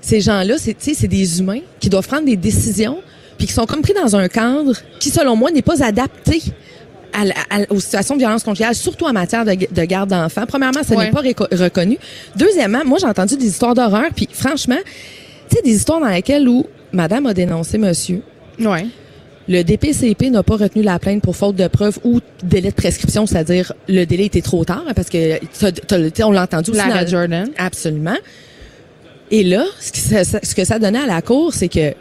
ces 0.00 0.20
gens-là, 0.20 0.56
c'est, 0.58 0.74
tu 0.74 0.90
sais, 0.90 0.94
c'est 0.94 1.08
des 1.08 1.40
humains 1.40 1.60
qui 1.80 1.88
doivent 1.88 2.06
prendre 2.06 2.26
des 2.26 2.36
décisions, 2.36 2.98
puis 3.38 3.46
qui 3.46 3.52
sont 3.52 3.66
comme 3.66 3.80
pris 3.82 3.94
dans 3.94 4.14
un 4.16 4.28
cadre 4.28 4.74
qui, 5.00 5.10
selon 5.10 5.34
moi, 5.36 5.50
n'est 5.50 5.62
pas 5.62 5.82
adapté 5.82 6.42
à 7.12 7.24
la- 7.24 7.34
à- 7.48 7.72
aux 7.72 7.80
situations 7.80 8.14
de 8.16 8.20
violence 8.20 8.42
conjugale, 8.42 8.74
surtout 8.74 9.04
en 9.06 9.12
matière 9.12 9.44
de, 9.44 9.52
de 9.54 9.84
garde 9.84 10.10
d'enfants. 10.10 10.44
Premièrement, 10.46 10.82
ça 10.82 10.94
Ouais. 10.96 11.06
n'est 11.06 11.10
pas 11.10 11.22
reconnu. 11.22 11.96
Deuxièmement, 12.36 12.82
moi, 12.84 12.98
j'ai 13.00 13.06
entendu 13.06 13.36
des 13.36 13.46
histoires 13.46 13.74
d'horreur, 13.74 14.06
puis 14.14 14.28
franchement, 14.32 14.78
tu 15.48 15.56
sais, 15.56 15.62
des 15.62 15.74
histoires 15.74 16.00
dans 16.00 16.08
lesquelles 16.08 16.48
où 16.48 16.66
madame 16.92 17.26
a 17.26 17.34
dénoncé 17.34 17.78
monsieur, 17.78 18.20
Ouais. 18.60 18.86
Le 19.48 19.62
DPCP 19.62 20.30
n'a 20.30 20.42
pas 20.42 20.56
retenu 20.56 20.82
la 20.82 20.98
plainte 20.98 21.22
pour 21.22 21.36
faute 21.36 21.56
de 21.56 21.66
preuve 21.68 21.98
ou 22.04 22.20
délai 22.42 22.70
de 22.70 22.74
prescription, 22.74 23.26
c'est-à-dire 23.26 23.72
le 23.88 24.04
délai 24.06 24.24
était 24.26 24.40
trop 24.42 24.64
tard, 24.64 24.84
hein, 24.88 24.92
parce 24.96 25.10
que 25.10 25.38
t'as- 25.58 25.72
t'as- 26.10 26.26
on 26.26 26.32
l'a 26.32 26.42
entendu 26.44 26.70
aussi 26.70 26.78
Lara 26.78 27.04
dans- 27.04 27.10
Jordan. 27.10 27.48
Absolument. 27.58 28.16
Et 29.30 29.42
là, 29.44 29.64
ce 29.80 29.92
que 29.92 30.24
ça, 30.24 30.40
ce 30.42 30.54
que 30.54 30.64
ça 30.64 30.78
donnait 30.78 31.00
à 31.00 31.06
la 31.06 31.22
cour, 31.22 31.52
c'est 31.54 31.68
que 31.68 31.94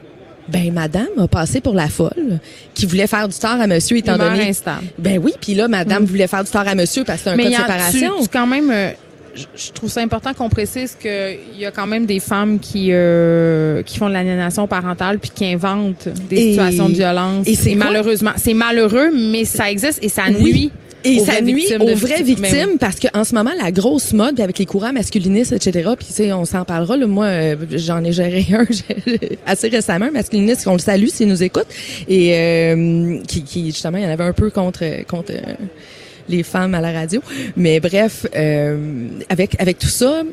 ben 0.50 0.74
madame 0.74 1.08
a 1.20 1.28
passé 1.28 1.62
pour 1.62 1.74
la 1.74 1.88
folle 1.88 2.40
qui 2.74 2.86
voulait 2.86 3.08
faire 3.08 3.30
du 3.30 3.38
tort 3.38 3.52
à 3.62 3.66
monsieur 3.66 3.96
étant 3.98 4.18
donné 4.18 4.50
instable. 4.50 4.84
Ben 5.00 5.18
oui, 5.18 5.34
puis 5.40 5.54
là 5.56 5.70
madame 5.70 6.04
voulait 6.04 6.28
faire 6.28 6.44
du 6.44 6.52
tort 6.52 6.68
à 6.68 6.76
monsieur 6.76 7.06
parce 7.06 7.20
que 7.20 7.24
c'est 7.26 7.30
un 7.32 7.36
Mais 7.38 7.44
cas 7.46 7.50
de 7.50 7.56
séparation. 7.56 8.14
tu- 8.18 8.24
tu 8.24 8.30
quand 8.30 8.46
même, 8.46 8.70
euh, 8.70 8.92
je, 9.36 9.72
trouve 9.72 9.90
ça 9.90 10.02
important 10.02 10.34
qu'on 10.34 10.50
précise 10.50 10.96
qu'il 11.00 11.38
y 11.60 11.66
a 11.66 11.72
quand 11.72 11.88
même 11.88 12.06
des 12.06 12.20
femmes 12.20 12.60
qui 12.60 12.90
euh, 12.92 13.82
qui 13.84 13.98
font 13.98 14.08
de 14.08 14.14
l'aliénation 14.14 14.68
parentale 14.68 15.20
puis 15.20 15.32
qui 15.34 15.46
inventent 15.46 16.08
des 16.30 16.36
Et- 16.38 16.50
situations 16.52 16.90
de 16.90 16.94
violence. 16.96 17.48
et 17.48 17.56
c'est 17.56 17.76
malheureusement, 17.76 18.32
c'est 18.38 18.54
malheureux, 18.54 19.10
mais 19.14 19.46
ça 19.46 19.70
existe 19.72 20.00
et 20.04 20.10
ça 20.10 20.24
Oui. 20.30 20.42
nuit. 20.44 20.72
Et 21.06 21.20
ça 21.20 21.42
nuit 21.42 21.66
aux 21.82 21.96
vraies 21.96 22.24
victimes. 22.24 22.36
Ben 22.44 22.50
victimes 22.50 22.70
oui. 22.72 22.78
parce 22.80 22.96
qu'en 22.98 23.26
ce 23.26 23.36
moment, 23.36 23.52
la 23.62 23.74
grosse 23.74 24.14
mode, 24.14 24.40
avec 24.40 24.58
les 24.58 24.66
courants 24.66 24.94
masculinistes, 24.94 25.52
etc., 25.52 25.90
puis 25.98 26.08
tu 26.08 26.14
sais, 26.14 26.32
on 26.32 26.46
s'en 26.46 26.64
parlera. 26.64 26.96
Là, 26.96 27.08
moi, 27.08 27.26
euh, 27.26 27.56
j'en 27.72 28.02
ai 28.06 28.14
géré 28.14 28.46
un 28.54 28.66
assez 29.46 29.68
récemment, 29.68 30.06
un 30.06 30.12
masculiniste, 30.12 30.64
qu'on 30.64 30.72
le 30.74 30.80
salue 30.80 31.08
s'il 31.08 31.28
nous 31.28 31.44
écoute, 31.44 31.66
et 32.08 32.34
euh, 32.38 33.18
qui, 33.28 33.44
qui, 33.44 33.66
justement, 33.66 33.98
il 33.98 34.06
y 34.06 34.08
en 34.08 34.12
avait 34.12 34.24
un 34.24 34.32
peu 34.32 34.50
contre 34.50 34.84
contre 35.06 35.34
euh, 35.34 35.56
les 36.30 36.44
femmes 36.44 36.74
à 36.76 36.82
la 36.82 36.92
radio. 36.92 37.22
Mais 37.56 37.80
bref, 37.80 38.26
euh, 38.36 39.08
avec 39.30 39.60
avec 39.60 39.80
tout 39.80 39.88
ça, 39.88 40.24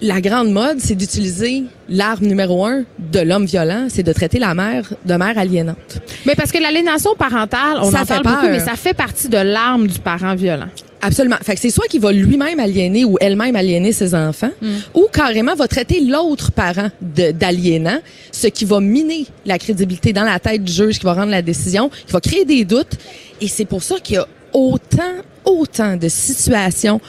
la 0.00 0.20
grande 0.22 0.50
mode, 0.50 0.78
c'est 0.80 0.94
d'utiliser 0.94 1.64
l'arme 1.90 2.24
numéro 2.24 2.64
un 2.64 2.84
de 2.98 3.20
l'homme 3.20 3.44
violent, 3.44 3.88
c'est 3.90 4.02
de 4.02 4.12
traiter 4.14 4.38
la 4.38 4.54
mère 4.54 4.88
de 5.04 5.14
mère 5.14 5.36
aliénante. 5.36 6.00
Mais 6.24 6.34
parce 6.34 6.50
que 6.52 6.58
l'aliénation 6.58 7.10
parentale, 7.18 7.78
on 7.82 7.90
Ça 7.90 8.02
en 8.02 8.04
fait 8.06 8.14
parle 8.14 8.22
peur. 8.22 8.34
beaucoup, 8.36 8.48
mais 8.48 8.60
ça 8.60 8.76
fait 8.76 8.94
partie 8.94 9.28
de 9.28 9.36
l'arme 9.36 9.86
du 9.86 9.98
parent 9.98 10.34
violent. 10.34 10.68
Absolument. 11.00 11.36
Fait 11.42 11.54
que 11.54 11.60
c'est 11.60 11.70
soit 11.70 11.86
qu'il 11.86 12.00
va 12.00 12.10
lui-même 12.12 12.58
aliéner 12.58 13.04
ou 13.04 13.18
elle-même 13.20 13.54
aliéner 13.54 13.92
ses 13.92 14.14
enfants, 14.16 14.50
ou 14.94 15.06
carrément 15.12 15.54
va 15.54 15.68
traiter 15.68 16.00
l'autre 16.00 16.50
parent 16.50 16.88
d'aliénant, 17.00 17.98
ce 18.32 18.48
qui 18.48 18.64
va 18.64 18.80
miner 18.80 19.26
la 19.46 19.58
crédibilité 19.58 20.12
dans 20.12 20.24
la 20.24 20.40
tête 20.40 20.64
du 20.64 20.72
juge 20.72 20.98
qui 20.98 21.04
va 21.04 21.12
rendre 21.12 21.30
la 21.30 21.42
décision, 21.42 21.88
qui 22.06 22.12
va 22.12 22.20
créer 22.20 22.44
des 22.44 22.64
doutes. 22.64 22.96
Et 23.40 23.46
c'est 23.48 23.64
pour 23.66 23.82
ça 23.82 23.96
qu'il 24.02 24.16
y 24.16 24.18
a 24.18 24.26
autant, 24.58 25.22
autant 25.44 25.96
de 25.96 26.08
situations 26.08 27.00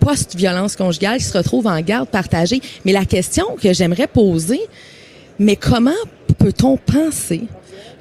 post-violence 0.00 0.76
conjugale 0.76 1.18
qui 1.18 1.24
se 1.24 1.36
retrouvent 1.36 1.66
en 1.66 1.80
garde 1.80 2.08
partagée. 2.08 2.60
Mais 2.84 2.92
la 2.92 3.04
question 3.04 3.56
que 3.60 3.72
j'aimerais 3.72 4.06
poser, 4.06 4.60
mais 5.38 5.56
comment 5.56 5.90
peut-on 6.38 6.76
penser 6.76 7.42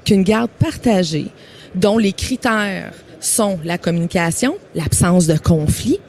qu'une 0.06 0.24
garde 0.24 0.52
partagée, 0.52 1.28
dont 1.74 1.98
les 1.98 2.14
critères 2.14 2.94
sont 3.20 3.60
la 3.64 3.78
communication, 3.78 4.56
l'absence 4.76 5.28
de 5.28 5.38
conflit, 5.38 6.00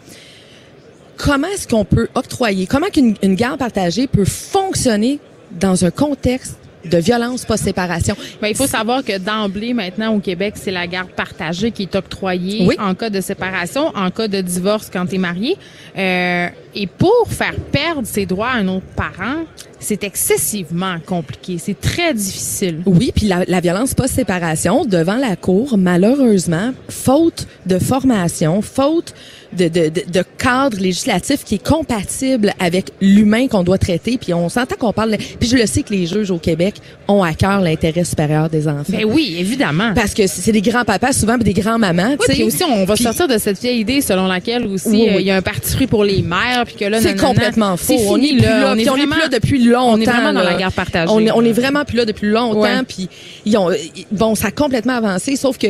comment 1.16 1.48
est-ce 1.48 1.66
qu'on 1.66 1.84
peut 1.84 2.08
octroyer, 2.14 2.66
comment 2.66 2.88
qu'une 2.88 3.14
une 3.22 3.34
garde 3.34 3.58
partagée 3.58 4.06
peut 4.06 4.26
fonctionner 4.26 5.18
dans 5.50 5.84
un 5.84 5.90
contexte 5.90 6.56
de 6.90 6.98
violence 6.98 7.44
post-séparation? 7.44 8.14
Ben, 8.40 8.48
il 8.48 8.56
faut 8.56 8.66
savoir 8.66 9.04
que 9.04 9.18
d'emblée, 9.18 9.74
maintenant, 9.74 10.14
au 10.14 10.20
Québec, 10.20 10.54
c'est 10.56 10.70
la 10.70 10.86
garde 10.86 11.10
partagée 11.10 11.70
qui 11.70 11.82
est 11.82 11.94
octroyée 11.94 12.64
Oui. 12.66 12.76
en 12.78 12.94
cas 12.94 13.10
de 13.10 13.20
séparation, 13.20 13.88
en 13.94 14.10
cas 14.10 14.28
de 14.28 14.40
divorce 14.40 14.90
quand 14.92 15.06
tu 15.06 15.16
es 15.16 15.18
marié. 15.18 15.56
Euh, 15.96 16.48
et 16.74 16.86
pour 16.86 17.26
faire 17.28 17.54
perdre 17.72 18.06
ses 18.06 18.26
droits 18.26 18.48
à 18.48 18.56
un 18.56 18.68
autre 18.68 18.86
parent, 18.94 19.44
c'est 19.78 20.04
excessivement 20.04 20.96
compliqué. 21.04 21.58
C'est 21.58 21.78
très 21.80 22.12
difficile. 22.14 22.82
Oui, 22.86 23.12
puis 23.14 23.26
la, 23.26 23.44
la 23.46 23.60
violence 23.60 23.94
post-séparation 23.94 24.84
devant 24.84 25.16
la 25.16 25.36
cour, 25.36 25.76
malheureusement, 25.78 26.72
faute 26.88 27.46
de 27.66 27.78
formation, 27.78 28.62
faute 28.62 29.14
de, 29.56 29.68
de, 29.68 29.88
de, 29.88 30.24
cadre 30.38 30.78
législatif 30.78 31.44
qui 31.44 31.56
est 31.56 31.66
compatible 31.66 32.52
avec 32.60 32.90
l'humain 33.00 33.48
qu'on 33.48 33.62
doit 33.62 33.78
traiter. 33.78 34.18
Puis 34.18 34.32
on 34.34 34.48
s'entend 34.48 34.76
qu'on 34.76 34.92
parle. 34.92 35.16
Puis 35.40 35.48
je 35.48 35.56
le 35.56 35.66
sais 35.66 35.82
que 35.82 35.92
les 35.92 36.06
juges 36.06 36.30
au 36.30 36.38
Québec 36.38 36.74
ont 37.08 37.22
à 37.22 37.34
cœur 37.34 37.60
l'intérêt 37.60 38.04
supérieur 38.04 38.48
des 38.48 38.68
enfants. 38.68 38.84
Ben 38.90 39.04
oui, 39.04 39.36
évidemment. 39.38 39.92
Parce 39.94 40.14
que 40.14 40.26
c'est 40.26 40.52
des 40.52 40.60
grands-papas 40.62 41.12
souvent, 41.12 41.36
puis 41.38 41.52
des 41.52 41.60
grands-mamans. 41.60 42.16
Oui, 42.20 42.26
puis 42.28 42.42
aussi, 42.44 42.62
on 42.64 42.84
va 42.84 42.96
sortir 42.96 43.28
de 43.28 43.38
cette 43.38 43.60
vieille 43.60 43.80
idée 43.80 44.00
selon 44.00 44.26
laquelle 44.26 44.66
aussi 44.66 44.88
Oui, 44.88 45.08
euh, 45.08 45.16
oui. 45.16 45.22
il 45.22 45.26
y 45.26 45.30
a 45.30 45.36
un 45.36 45.42
parti 45.42 45.74
pris 45.74 45.86
pour 45.86 46.04
les 46.04 46.22
mères, 46.22 46.64
puis 46.66 46.74
que 46.76 46.84
là, 46.84 47.00
C'est 47.00 47.18
complètement 47.18 47.76
faux. 47.76 47.94
C'est 47.98 48.08
on 48.08 48.14
fini, 48.16 48.34
est 48.34 48.36
plus 48.38 48.42
là. 48.46 48.72
On 48.72 48.74
est 48.74 48.82
puis 48.82 48.90
on 48.90 48.96
est 48.96 48.98
vraiment- 48.98 49.12
plus 49.14 49.20
là 49.22 49.28
depuis 49.28 49.64
longtemps. 49.64 49.92
on 49.92 50.00
est 50.00 50.04
vraiment 50.04 50.32
dans 50.32 50.40
là. 50.40 50.50
la 50.52 50.58
guerre 50.58 50.72
partagée. 50.72 51.10
On 51.12 51.20
est, 51.20 51.30
on 51.30 51.42
est 51.44 51.52
vraiment 51.52 51.84
plus 51.84 51.96
là 51.96 52.04
depuis 52.04 52.28
longtemps. 52.28 52.84
Puis 52.86 53.08
ils 53.44 53.56
ont, 53.56 53.70
bon, 54.12 54.34
ça 54.34 54.48
a 54.48 54.50
complètement 54.50 54.94
avancé. 54.96 55.36
Sauf 55.36 55.58
que 55.58 55.68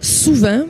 souvent, 0.00 0.62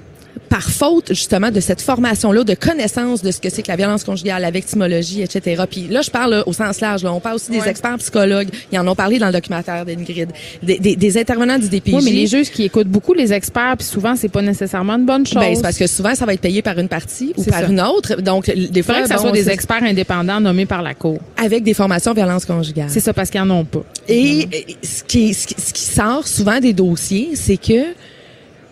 par 0.48 0.62
faute 0.62 1.08
justement 1.10 1.50
de 1.50 1.60
cette 1.60 1.80
formation-là, 1.80 2.44
de 2.44 2.54
connaissance 2.54 3.22
de 3.22 3.30
ce 3.30 3.40
que 3.40 3.50
c'est 3.50 3.62
que 3.62 3.68
la 3.68 3.76
violence 3.76 4.04
conjugale, 4.04 4.42
la 4.42 4.50
victimologie, 4.50 5.22
etc. 5.22 5.64
Puis 5.70 5.88
là, 5.88 6.02
je 6.02 6.10
parle 6.10 6.30
là, 6.30 6.44
au 6.46 6.52
sens 6.52 6.80
large. 6.80 7.02
Là. 7.02 7.12
On 7.12 7.20
parle 7.20 7.36
aussi 7.36 7.50
des 7.50 7.66
experts 7.66 7.98
psychologues. 7.98 8.48
Ils 8.72 8.78
en 8.78 8.86
ont 8.88 8.94
parlé 8.94 9.18
dans 9.18 9.26
le 9.26 9.32
documentaire 9.32 9.84
d'Ingrid. 9.84 10.30
Des, 10.62 10.78
des, 10.78 10.96
des 10.96 11.18
intervenants 11.18 11.58
du 11.58 11.68
DPJ. 11.68 11.94
Oui, 11.94 12.04
mais 12.04 12.10
les 12.10 12.26
juges 12.26 12.50
qui 12.50 12.64
écoutent 12.64 12.88
beaucoup 12.88 13.14
les 13.14 13.32
experts, 13.32 13.76
puis 13.78 13.86
souvent, 13.86 14.16
c'est 14.16 14.28
pas 14.28 14.42
nécessairement 14.42 14.94
une 14.94 15.06
bonne 15.06 15.26
chose. 15.26 15.42
Ben, 15.42 15.54
c'est 15.54 15.62
parce 15.62 15.78
que 15.78 15.86
souvent, 15.86 16.14
ça 16.14 16.26
va 16.26 16.34
être 16.34 16.40
payé 16.40 16.62
par 16.62 16.78
une 16.78 16.88
partie 16.88 17.32
ou 17.36 17.44
par 17.44 17.60
ça. 17.60 17.66
une 17.66 17.80
autre. 17.80 18.20
Donc, 18.20 18.50
des 18.50 18.82
fois, 18.82 19.02
que 19.02 19.08
ça 19.08 19.16
bon, 19.16 19.22
soit 19.22 19.32
des 19.32 19.50
experts 19.50 19.82
indépendants 19.82 20.40
nommés 20.40 20.66
par 20.66 20.82
la 20.82 20.94
Cour. 20.94 21.18
avec 21.36 21.62
des 21.62 21.74
formations 21.74 22.14
violence 22.14 22.44
conjugale. 22.44 22.88
C'est 22.88 23.00
ça, 23.00 23.12
parce 23.12 23.30
qu'ils 23.30 23.40
en 23.40 23.50
ont 23.50 23.64
pas. 23.64 23.84
Et 24.08 24.46
euh, 24.52 24.72
ce 24.82 25.04
qui, 25.04 25.34
ce, 25.34 25.46
qui, 25.46 25.54
ce 25.60 25.72
qui 25.72 25.82
sort 25.82 26.26
souvent 26.26 26.60
des 26.60 26.72
dossiers, 26.72 27.30
c'est 27.34 27.56
que, 27.56 27.84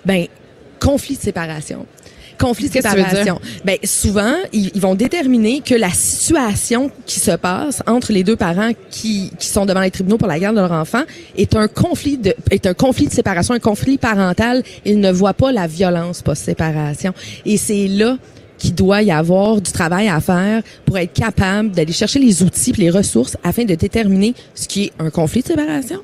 ben, 0.04 0.26
conflit 0.84 1.16
de 1.16 1.22
séparation. 1.22 1.86
Conflit 2.38 2.68
de 2.68 2.74
séparation. 2.74 3.40
Ben 3.64 3.78
souvent, 3.84 4.34
ils, 4.52 4.70
ils 4.74 4.80
vont 4.80 4.94
déterminer 4.94 5.60
que 5.60 5.74
la 5.74 5.90
situation 5.90 6.90
qui 7.06 7.20
se 7.20 7.30
passe 7.30 7.82
entre 7.86 8.12
les 8.12 8.24
deux 8.24 8.36
parents 8.36 8.72
qui, 8.90 9.30
qui 9.38 9.46
sont 9.46 9.66
devant 9.66 9.80
les 9.80 9.90
tribunaux 9.90 10.18
pour 10.18 10.28
la 10.28 10.38
garde 10.38 10.56
de 10.56 10.60
leur 10.60 10.72
enfant 10.72 11.02
est 11.36 11.54
un 11.54 11.68
conflit 11.68 12.18
de 12.18 12.34
est 12.50 12.66
un 12.66 12.74
conflit 12.74 13.06
de 13.06 13.12
séparation, 13.12 13.54
un 13.54 13.60
conflit 13.60 13.98
parental. 13.98 14.62
Ils 14.84 14.98
ne 14.98 15.12
voient 15.12 15.34
pas 15.34 15.52
la 15.52 15.66
violence 15.66 16.22
post-séparation. 16.22 17.14
Et 17.46 17.56
c'est 17.56 17.86
là 17.86 18.18
qu'il 18.58 18.74
doit 18.74 19.02
y 19.02 19.10
avoir 19.10 19.60
du 19.60 19.70
travail 19.70 20.08
à 20.08 20.20
faire 20.20 20.62
pour 20.84 20.98
être 20.98 21.12
capable 21.12 21.70
d'aller 21.70 21.92
chercher 21.92 22.18
les 22.18 22.42
outils 22.42 22.70
et 22.70 22.80
les 22.80 22.90
ressources 22.90 23.36
afin 23.44 23.64
de 23.64 23.74
déterminer 23.74 24.34
ce 24.54 24.66
qui 24.66 24.84
est 24.84 24.92
un 24.98 25.10
conflit 25.10 25.42
de 25.42 25.48
séparation 25.48 26.00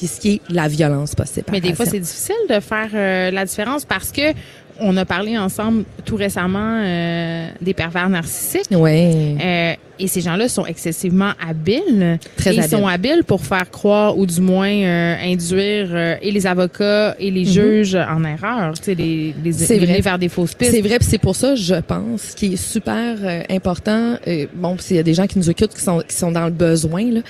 puis 0.00 0.06
ce 0.06 0.18
qui 0.18 0.30
est 0.30 0.40
la 0.48 0.66
violence 0.66 1.14
post-séparation. 1.14 1.62
Mais 1.62 1.68
des 1.68 1.76
fois, 1.76 1.84
c'est 1.84 2.00
difficile 2.00 2.34
de 2.48 2.58
faire 2.60 2.88
euh, 2.94 3.30
la 3.30 3.44
différence 3.44 3.84
parce 3.84 4.10
que 4.10 4.32
on 4.80 4.96
a 4.96 5.04
parlé 5.04 5.36
ensemble 5.36 5.84
tout 6.06 6.16
récemment 6.16 6.80
euh, 6.82 7.50
des 7.60 7.74
pervers 7.74 8.08
narcissiques. 8.08 8.70
Ouais. 8.70 9.36
Euh, 9.38 9.74
et 10.00 10.06
ces 10.08 10.20
gens-là 10.20 10.48
sont 10.48 10.66
excessivement 10.66 11.32
habiles. 11.46 12.18
Très 12.36 12.50
Et 12.50 12.54
Ils 12.54 12.60
habiles. 12.60 12.70
sont 12.70 12.86
habiles 12.86 13.22
pour 13.26 13.42
faire 13.44 13.70
croire 13.70 14.16
ou 14.18 14.26
du 14.26 14.40
moins 14.40 14.68
euh, 14.72 15.14
induire 15.22 15.88
euh, 15.92 16.16
et 16.22 16.30
les 16.30 16.46
avocats 16.46 17.14
et 17.18 17.30
les 17.30 17.44
juges 17.44 17.94
en 17.94 18.24
erreur, 18.24 18.72
tu 18.78 18.84
sais, 18.84 18.94
les, 18.94 19.34
les, 19.44 19.50
Mhm. 19.50 19.56
C'est 19.58 19.78
les 19.78 19.86
vrai. 19.86 20.00
vers 20.00 20.18
des 20.18 20.28
fausses 20.28 20.54
pistes. 20.54 20.70
C'est 20.72 20.80
vrai, 20.80 20.98
puis 20.98 21.06
c'est 21.08 21.18
pour 21.18 21.36
ça, 21.36 21.54
je 21.54 21.74
pense, 21.76 22.34
qui 22.34 22.54
est 22.54 22.56
super 22.56 23.16
euh, 23.22 23.42
important. 23.50 24.16
euh, 24.26 24.46
bon, 24.54 24.76
puis 24.76 24.84
s'il 24.86 24.96
y 24.96 25.00
a 25.00 25.02
des 25.02 25.14
gens 25.14 25.26
qui 25.26 25.38
nous 25.38 25.50
écoutent 25.50 25.74
qui 25.74 25.80
sont 25.82 26.02
qui 26.06 26.16
sont 26.16 26.32
dans 26.32 26.44
le 26.46 26.50
besoin, 26.52 27.02
là, 27.10 27.20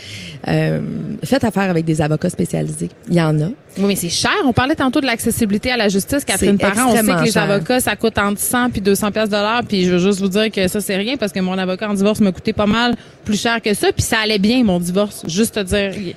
euh, 0.48 0.80
faites 1.24 1.44
affaire 1.44 1.68
avec 1.70 1.84
des 1.84 2.00
avocats 2.00 2.30
spécialisés. 2.30 2.88
Il 3.08 3.14
y 3.14 3.20
en 3.20 3.38
a. 3.40 3.46
Oui, 3.78 3.84
mais 3.86 3.96
c'est 3.96 4.08
cher. 4.08 4.32
On 4.44 4.52
parlait 4.52 4.74
tantôt 4.74 5.00
de 5.00 5.06
l'accessibilité 5.06 5.70
à 5.70 5.76
la 5.76 5.88
justice, 5.88 6.24
Catherine 6.24 6.58
Parent. 6.58 6.88
On 6.90 6.96
sait 6.96 7.02
que 7.06 7.24
les 7.24 7.30
cher. 7.30 7.48
avocats, 7.48 7.78
ça 7.80 7.94
coûte 7.94 8.18
entre 8.18 8.40
100 8.40 8.70
puis 8.70 8.80
200 8.80 9.12
pièces 9.12 9.28
de 9.28 9.36
l'heure. 9.36 9.62
Puis 9.66 9.84
je 9.84 9.92
veux 9.92 9.98
juste 9.98 10.18
vous 10.20 10.28
dire 10.28 10.50
que 10.50 10.66
ça, 10.66 10.80
c'est 10.80 10.96
rien 10.96 11.16
parce 11.16 11.30
que 11.32 11.38
mon 11.40 11.56
avocat 11.56 11.88
en 11.88 11.94
divorce 11.94 12.20
m'a 12.20 12.32
coûté 12.32 12.52
pas 12.60 12.66
mal 12.66 12.94
plus 13.24 13.40
cher 13.40 13.62
que 13.62 13.72
ça. 13.72 13.90
Puis 13.90 14.02
ça 14.02 14.18
allait 14.18 14.38
bien, 14.38 14.62
mon 14.64 14.78
divorce. 14.78 15.22
Juste 15.26 15.54
te 15.54 15.60
dire. 15.60 16.14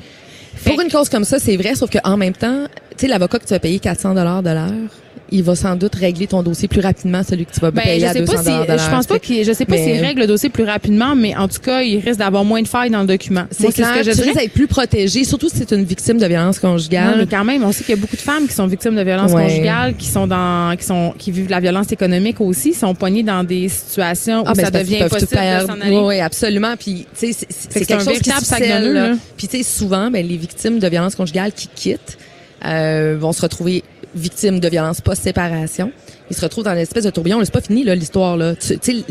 Pour 0.65 0.81
une 0.81 0.91
cause 0.91 1.07
comme 1.07 1.23
ça, 1.23 1.39
c'est 1.39 1.55
vrai, 1.55 1.73
sauf 1.75 1.89
qu'en 1.89 2.17
même 2.17 2.33
temps, 2.33 2.65
tu 2.91 2.97
sais, 2.97 3.07
l'avocat 3.07 3.39
que 3.39 3.45
tu 3.45 3.53
vas 3.53 3.59
payer 3.59 3.79
400 3.79 4.13
dollars 4.13 4.43
de 4.43 4.49
l'heure, 4.49 4.91
il 5.33 5.43
va 5.43 5.55
sans 5.55 5.75
doute 5.75 5.95
régler 5.95 6.27
ton 6.27 6.43
dossier 6.43 6.67
plus 6.67 6.79
rapidement, 6.79 7.21
celui 7.27 7.45
que 7.45 7.51
tu 7.53 7.59
vas 7.59 7.71
Ben, 7.71 7.81
payer 7.81 7.99
je 8.01 8.05
à 8.05 8.13
sais 8.13 8.19
200 8.19 8.33
pas 8.33 8.43
si, 8.43 8.49
je 8.85 8.89
pense 8.89 9.07
pas 9.07 9.19
qu'il, 9.19 9.43
je 9.43 9.51
sais 9.51 9.65
pas 9.65 9.75
s'il 9.77 9.99
règle 9.99 10.21
le 10.21 10.27
dossier 10.27 10.49
plus 10.49 10.63
rapidement, 10.63 11.15
mais 11.15 11.35
en 11.35 11.47
tout 11.47 11.59
cas, 11.59 11.81
il 11.81 11.97
risque 11.99 12.19
d'avoir 12.19 12.45
moins 12.45 12.61
de 12.61 12.67
failles 12.67 12.89
dans 12.91 13.01
le 13.01 13.07
document. 13.07 13.43
C'est 13.51 13.71
ce 13.71 13.77
que 13.77 14.03
je 14.03 14.11
tu 14.11 14.17
dirais. 14.21 14.33
d'être 14.33 14.53
plus 14.53 14.67
protégé, 14.67 15.23
surtout 15.23 15.49
si 15.49 15.57
c'est 15.57 15.71
une 15.71 15.83
victime 15.83 16.17
de 16.19 16.25
violence 16.25 16.61
Non, 16.63 16.71
conjugale. 16.71 17.15
mais 17.17 17.25
quand 17.27 17.43
même, 17.43 17.63
on 17.63 17.71
sait 17.71 17.83
qu'il 17.83 17.95
y 17.95 17.97
a 17.97 18.01
beaucoup 18.01 18.15
de 18.15 18.21
femmes 18.21 18.47
qui 18.47 18.53
sont 18.53 18.67
victimes 18.67 18.95
de 18.95 19.01
violences 19.03 19.31
Ouais. 19.33 19.43
conjugales, 19.47 19.95
qui 19.95 20.07
sont 20.07 20.27
dans, 20.27 20.75
qui 20.77 20.85
sont, 20.85 21.13
qui 21.17 21.31
vivent 21.31 21.47
de 21.47 21.51
la 21.51 21.59
violence 21.59 21.91
économique 21.91 22.39
aussi, 22.39 22.73
sont 22.73 22.93
poignées 22.93 23.23
dans 23.23 23.43
des 23.43 23.67
situations 23.69 24.41
où 24.41 24.45
Ah, 24.47 24.53
ben, 24.53 24.65
ça 24.65 24.71
devient 24.71 25.01
impossible 25.03 25.31
de 25.31 25.65
s'en 25.67 25.81
aller. 25.81 25.97
Oui, 25.97 26.19
absolument. 26.19 26.75
Puis, 26.79 27.07
tu 27.19 27.27
sais, 27.27 27.33
c'est- 27.33 27.47
c'est 27.49 27.67
que 27.67 27.73
c'est 27.79 27.85
quelque 27.85 28.03
chose 28.03 28.19
qui 28.19 28.29
se. 28.29 29.17
Puis, 29.37 29.47
tu 29.47 29.57
sais, 29.57 29.63
souvent, 29.63 30.11
ben, 30.11 30.25
les 30.25 30.37
victimes 30.37 30.79
de 30.79 30.87
violences 30.87 31.15
conjugales 31.15 31.51
qui 31.53 31.67
quittent 31.73 32.17
euh, 32.65 33.17
vont 33.19 33.33
se 33.33 33.41
retrouver 33.41 33.83
victimes 34.15 34.59
de 34.59 34.67
violences 34.69 35.01
post-séparation. 35.01 35.91
Ils 36.29 36.35
se 36.35 36.41
retrouvent 36.41 36.63
dans 36.63 36.71
une 36.73 36.77
espèce 36.79 37.03
de 37.03 37.09
tourbillon. 37.09 37.39
C'est 37.43 37.51
pas 37.53 37.61
fini, 37.61 37.83
là, 37.83 37.95
l'histoire, 37.95 38.37
là. 38.37 38.55
Tu 38.55 38.77
tu 38.77 38.79
sais, 38.81 38.91
l- 38.91 39.03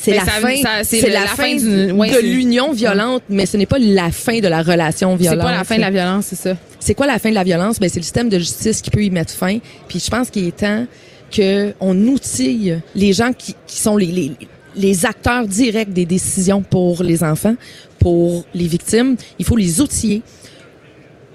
c'est 0.00 0.12
Ben, 0.12 0.22
la 0.64 0.84
c'est 0.84 1.00
c'est 1.00 1.08
la, 1.10 1.20
la 1.22 1.26
fin, 1.26 1.36
fin 1.44 1.56
du- 1.56 1.90
ouais, 1.92 2.08
de 2.08 2.14
c'est- 2.14 2.22
l'union 2.22 2.72
violente, 2.72 3.22
mais 3.28 3.46
ce 3.46 3.56
n'est 3.56 3.66
pas 3.66 3.78
la 3.80 4.10
fin 4.12 4.38
de 4.38 4.46
la 4.48 4.62
relation 4.62 5.16
C'est 5.16 5.22
violente. 5.24 5.44
pas 5.46 5.52
la 5.56 5.64
fin 5.64 5.76
de 5.76 5.80
la 5.80 5.90
violence, 5.90 6.26
c'est 6.26 6.36
ça. 6.36 6.56
C'est 6.78 6.94
quoi 6.94 7.06
la 7.06 7.18
fin 7.18 7.30
de 7.30 7.34
la 7.34 7.42
violence? 7.44 7.80
Ben, 7.80 7.88
c'est 7.88 7.98
le 7.98 8.04
système 8.04 8.28
de 8.28 8.38
justice 8.38 8.80
qui 8.80 8.90
peut 8.90 9.02
y 9.02 9.10
mettre 9.10 9.32
fin. 9.32 9.58
Puis 9.88 9.98
je 10.00 10.08
pense 10.08 10.30
qu'il 10.30 10.46
est 10.46 10.56
temps 10.56 10.86
que 11.30 11.74
on 11.80 11.96
outille 12.06 12.78
les 12.94 13.12
gens 13.12 13.32
qui, 13.32 13.54
qui 13.66 13.76
sont 13.78 13.96
les, 13.96 14.06
les, 14.06 14.32
les 14.76 15.04
acteurs 15.04 15.46
directs 15.46 15.92
des 15.92 16.06
décisions 16.06 16.62
pour 16.62 17.02
les 17.02 17.22
enfants, 17.24 17.56
pour 17.98 18.44
les 18.54 18.66
victimes. 18.68 19.16
Il 19.40 19.44
faut 19.44 19.56
les 19.56 19.80
outiller 19.80 20.22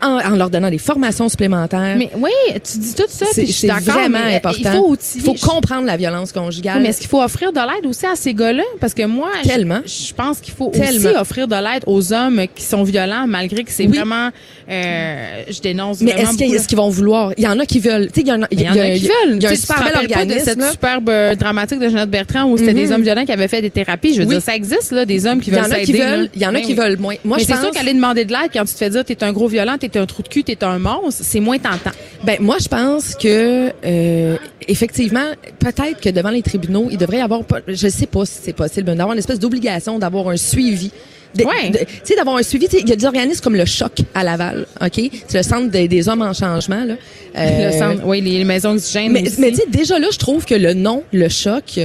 en, 0.03 0.19
en 0.19 0.35
leur 0.35 0.49
donnant 0.49 0.69
des 0.69 0.77
formations 0.77 1.29
supplémentaires. 1.29 1.95
Mais 1.97 2.09
oui, 2.17 2.31
tu 2.63 2.77
dis 2.79 2.93
tout 2.93 3.03
ça, 3.07 3.25
c'est 3.31 3.43
puis 3.43 3.51
je 3.51 3.57
suis 3.57 3.61
c'est 3.61 3.67
d'accord. 3.67 3.93
vraiment 4.01 4.19
mais, 4.25 4.33
euh, 4.33 4.37
important. 4.37 4.59
Il 4.63 4.77
faut 4.77 4.87
outiller. 4.89 5.23
Il 5.25 5.39
faut 5.39 5.47
comprendre 5.47 5.85
la 5.85 5.97
violence 5.97 6.31
conjugale. 6.31 6.77
Oui, 6.77 6.83
mais 6.83 6.89
est-ce 6.89 6.99
qu'il 6.99 7.09
faut 7.09 7.21
offrir 7.21 7.51
de 7.53 7.59
l'aide 7.59 7.85
aussi 7.85 8.05
à 8.05 8.15
ces 8.15 8.33
gars-là? 8.33 8.63
Parce 8.79 8.93
que 8.93 9.03
moi, 9.05 9.29
je- 9.43 9.49
Tellement. 9.49 9.79
je, 9.85 10.13
pense 10.13 10.39
qu'il 10.39 10.53
faut 10.53 10.69
Tellement. 10.69 11.09
aussi 11.09 11.17
offrir 11.17 11.47
de 11.47 11.55
l'aide 11.55 11.83
aux 11.87 12.13
hommes 12.13 12.41
qui 12.53 12.63
sont 12.63 12.83
violents, 12.83 13.25
malgré 13.27 13.63
que 13.63 13.71
c'est 13.71 13.87
Oui. 13.87 13.97
vraiment, 13.97 14.29
euh, 14.69 15.43
je 15.49 15.59
dénonce 15.61 16.01
mais 16.01 16.11
vraiment 16.11 16.29
est-ce 16.29 16.37
qu'ils 16.37 16.47
beaucoup, 16.47 16.55
est-ce 16.57 16.67
qu'ils 16.67 16.77
vont 16.77 16.89
vouloir? 16.89 17.31
Il 17.37 17.43
y 17.43 17.47
en 17.47 17.59
a 17.59 17.65
qui 17.65 17.79
veulent. 17.79 18.09
Il 18.15 18.27
y 18.27 18.31
en 18.31 18.41
a, 18.43 18.47
Il 18.51 18.61
y 18.61 18.67
en 18.69 18.71
a 18.71 18.89
qui 18.91 19.07
veulent. 19.07 19.35
Il 19.37 19.43
y 19.43 19.45
a 19.45 19.49
un 19.51 19.55
super 19.55 19.83
bel 19.83 19.93
organisme. 19.97 20.43
cette 20.45 20.63
superbe 20.71 21.09
euh, 21.09 21.35
dramatique 21.35 21.79
de 21.79 21.89
Jeannette 21.89 22.09
Bertrand 22.09 22.45
où 22.45 22.57
c'était 22.57 22.71
Mhm. 22.73 22.79
des 22.79 22.91
hommes 22.91 23.01
violents 23.03 23.25
qui 23.25 23.31
avaient 23.31 23.47
fait 23.47 23.61
des 23.61 23.69
thérapies? 23.69 24.13
Je 24.13 24.21
veux 24.21 24.27
Oui. 24.27 24.35
dire, 24.35 24.41
ça 24.41 24.55
existe, 24.55 24.91
là, 24.91 25.05
des 25.05 25.25
hommes 25.25 25.39
qui 25.41 25.49
Il 25.49 25.55
y 25.55 25.59
veulent 25.59 25.65
s'aider. 25.71 26.29
Il 26.35 26.41
y 26.41 26.45
en 26.45 26.49
a 26.49 26.53
Ben 26.53 26.61
qui 26.61 26.73
veulent 26.73 26.97
moins. 26.97 27.15
Moi, 27.25 27.37
je 27.37 27.43
c'est 27.45 27.53
pense. 27.53 27.61
sûr 27.61 27.71
qu'aller 27.71 27.93
demander 27.93 28.25
de 28.25 28.31
l'aide 28.31 28.49
quand 28.53 28.65
tu 28.65 28.73
te 28.73 28.77
fais 28.77 28.89
dire 28.89 29.03
t'es 29.05 29.23
un 29.23 29.31
gros 29.33 29.47
violent, 29.47 29.77
t'es 29.79 29.92
un 29.99 30.05
trou 30.05 30.23
de 30.23 30.27
cul, 30.27 30.43
t'es 30.43 30.63
un 30.63 30.79
monstre, 30.79 31.21
c'est 31.23 31.39
moins 31.39 31.57
tentant. 31.57 31.91
Ben 32.23 32.37
moi 32.39 32.57
je 32.61 32.67
pense 32.67 33.15
que 33.15 33.71
euh, 33.85 34.37
effectivement 34.67 35.25
peut-être 35.59 35.99
que 36.01 36.09
devant 36.09 36.29
les 36.29 36.41
tribunaux 36.41 36.87
il 36.91 36.97
devrait 36.97 37.17
y 37.17 37.21
avoir 37.21 37.41
je 37.67 37.87
sais 37.87 38.05
pas 38.07 38.25
si 38.25 38.39
c'est 38.43 38.53
possible 38.53 38.89
mais 38.89 38.95
d'avoir 38.95 39.13
une 39.13 39.19
espèce 39.19 39.39
d'obligation 39.39 39.99
d'avoir 39.99 40.29
un 40.29 40.37
suivi. 40.37 40.91
Ouais. 41.35 41.71
Tu 41.71 41.77
sais 42.03 42.15
d'avoir 42.15 42.37
un 42.37 42.43
suivi, 42.43 42.67
il 42.71 42.87
y 42.87 42.91
a 42.91 42.95
des 42.95 43.05
organismes 43.05 43.41
comme 43.41 43.55
le 43.55 43.65
Choc 43.65 43.93
à 44.13 44.23
Laval, 44.23 44.67
OK? 44.79 45.01
C'est 45.27 45.37
le 45.37 45.43
centre 45.43 45.71
des, 45.71 45.87
des 45.87 46.07
hommes 46.07 46.21
en 46.21 46.31
changement 46.33 46.83
là. 46.85 46.93
Euh, 47.35 47.71
Le 47.71 47.77
centre, 47.77 48.01
oui, 48.05 48.21
les 48.21 48.43
maisons 48.43 48.75
d'hygiène 48.75 49.11
mais 49.11 49.23
aussi. 49.23 49.41
mais 49.41 49.49
tu 49.49 49.55
sais 49.57 49.65
déjà 49.67 49.97
là 49.97 50.07
je 50.11 50.19
trouve 50.19 50.45
que 50.45 50.53
le 50.53 50.73
nom 50.75 51.01
le 51.11 51.29
Choc 51.29 51.79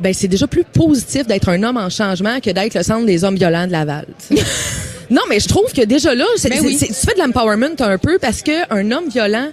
ben 0.00 0.12
c'est 0.14 0.28
déjà 0.28 0.46
plus 0.46 0.64
positif 0.64 1.26
d'être 1.26 1.48
un 1.48 1.62
homme 1.62 1.76
en 1.78 1.88
changement 1.90 2.38
que 2.40 2.50
d'être 2.50 2.74
le 2.74 2.82
centre 2.82 3.06
des 3.06 3.24
hommes 3.24 3.36
violents 3.36 3.66
de 3.66 3.72
Laval. 3.72 4.06
non, 5.10 5.22
mais 5.28 5.40
je 5.40 5.48
trouve 5.48 5.72
que 5.72 5.82
déjà 5.84 6.14
là, 6.14 6.24
c'est, 6.36 6.48
Ben 6.50 6.58
c'est- 6.60 6.66
oui. 6.66 6.76
c'est- 6.78 6.86
tu 6.88 6.94
fais 6.94 7.14
de 7.14 7.18
l'empowerment 7.20 7.76
un 7.80 7.98
peu 7.98 8.18
parce 8.18 8.42
que 8.42 8.52
un 8.70 8.90
homme 8.90 9.08
violent, 9.08 9.48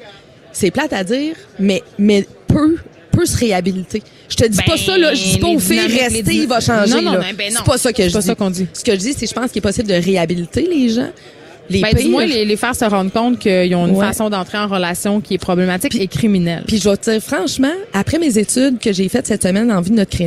c'est 0.52 0.72
plate 0.72 0.94
à 0.94 1.04
dire, 1.04 1.36
mais 1.60 1.82
mais 1.98 2.26
peut 2.48 2.78
peut 3.12 3.26
se 3.26 3.38
réhabiliter. 3.38 4.04
Je 4.28 4.36
te 4.36 4.46
dis 4.46 4.58
Ben, 4.58 4.64
pas 4.66 4.78
ça 4.78 4.98
là, 4.98 5.14
je 5.14 5.24
dis 5.24 5.38
pas 5.38 5.48
les 5.48 5.56
aux 5.56 5.60
filles 5.60 5.88
les 5.88 6.02
rester, 6.04 6.34
il 6.36 6.48
va 6.48 6.60
changer 6.60 6.96
Non, 6.96 7.02
non, 7.02 7.12
ben 7.38 7.52
non. 7.52 7.60
c'est 7.60 7.64
pas 7.66 7.78
ça 7.78 7.92
que 7.94 8.04
C'est 8.04 8.10
je 8.10 8.14
pas 8.14 8.20
dis. 8.20 8.28
ça 8.28 8.36
qu'on 8.36 8.50
dit. 8.50 8.68
Ce 8.74 8.84
que 8.84 8.92
je 8.92 8.98
dis, 8.98 9.14
c'est 9.14 9.28
je 9.28 9.34
pense 9.34 9.52
qu'il 9.52 9.60
est 9.60 9.62
possible 9.62 9.88
de 9.88 9.94
réhabiliter 9.94 10.68
les 10.70 10.90
gens. 10.90 11.10
Les 11.70 11.82
Ben, 11.82 11.90
du 11.92 11.96
pires. 11.96 12.10
moins, 12.10 12.26
les, 12.26 12.46
les 12.46 12.58
faire 12.58 12.76
se 12.76 12.86
rendre 12.86 13.12
compte 13.12 13.40
qu'ils 13.40 13.74
ont 13.76 13.88
une 13.88 13.96
Ouais. 13.96 14.06
façon 14.06 14.30
d'entrer 14.30 14.58
en 14.60 14.68
relation 14.68 15.20
qui 15.22 15.34
est 15.36 15.38
problématique 15.40 15.96
et 16.00 16.08
criminelle. 16.08 16.64
Puis 16.68 16.78
je 16.80 16.88
vais 16.90 16.98
te 16.98 17.10
dire 17.10 17.22
franchement, 17.22 17.72
après 17.94 18.20
mes 18.20 18.38
études 18.38 18.78
que 18.80 18.92
j'ai 18.94 19.08
faites 19.10 19.26
cette 19.28 19.42
semaine 19.44 19.72
en 19.72 19.82
vue 19.82 19.90
de 19.92 19.96
notre- 19.96 20.18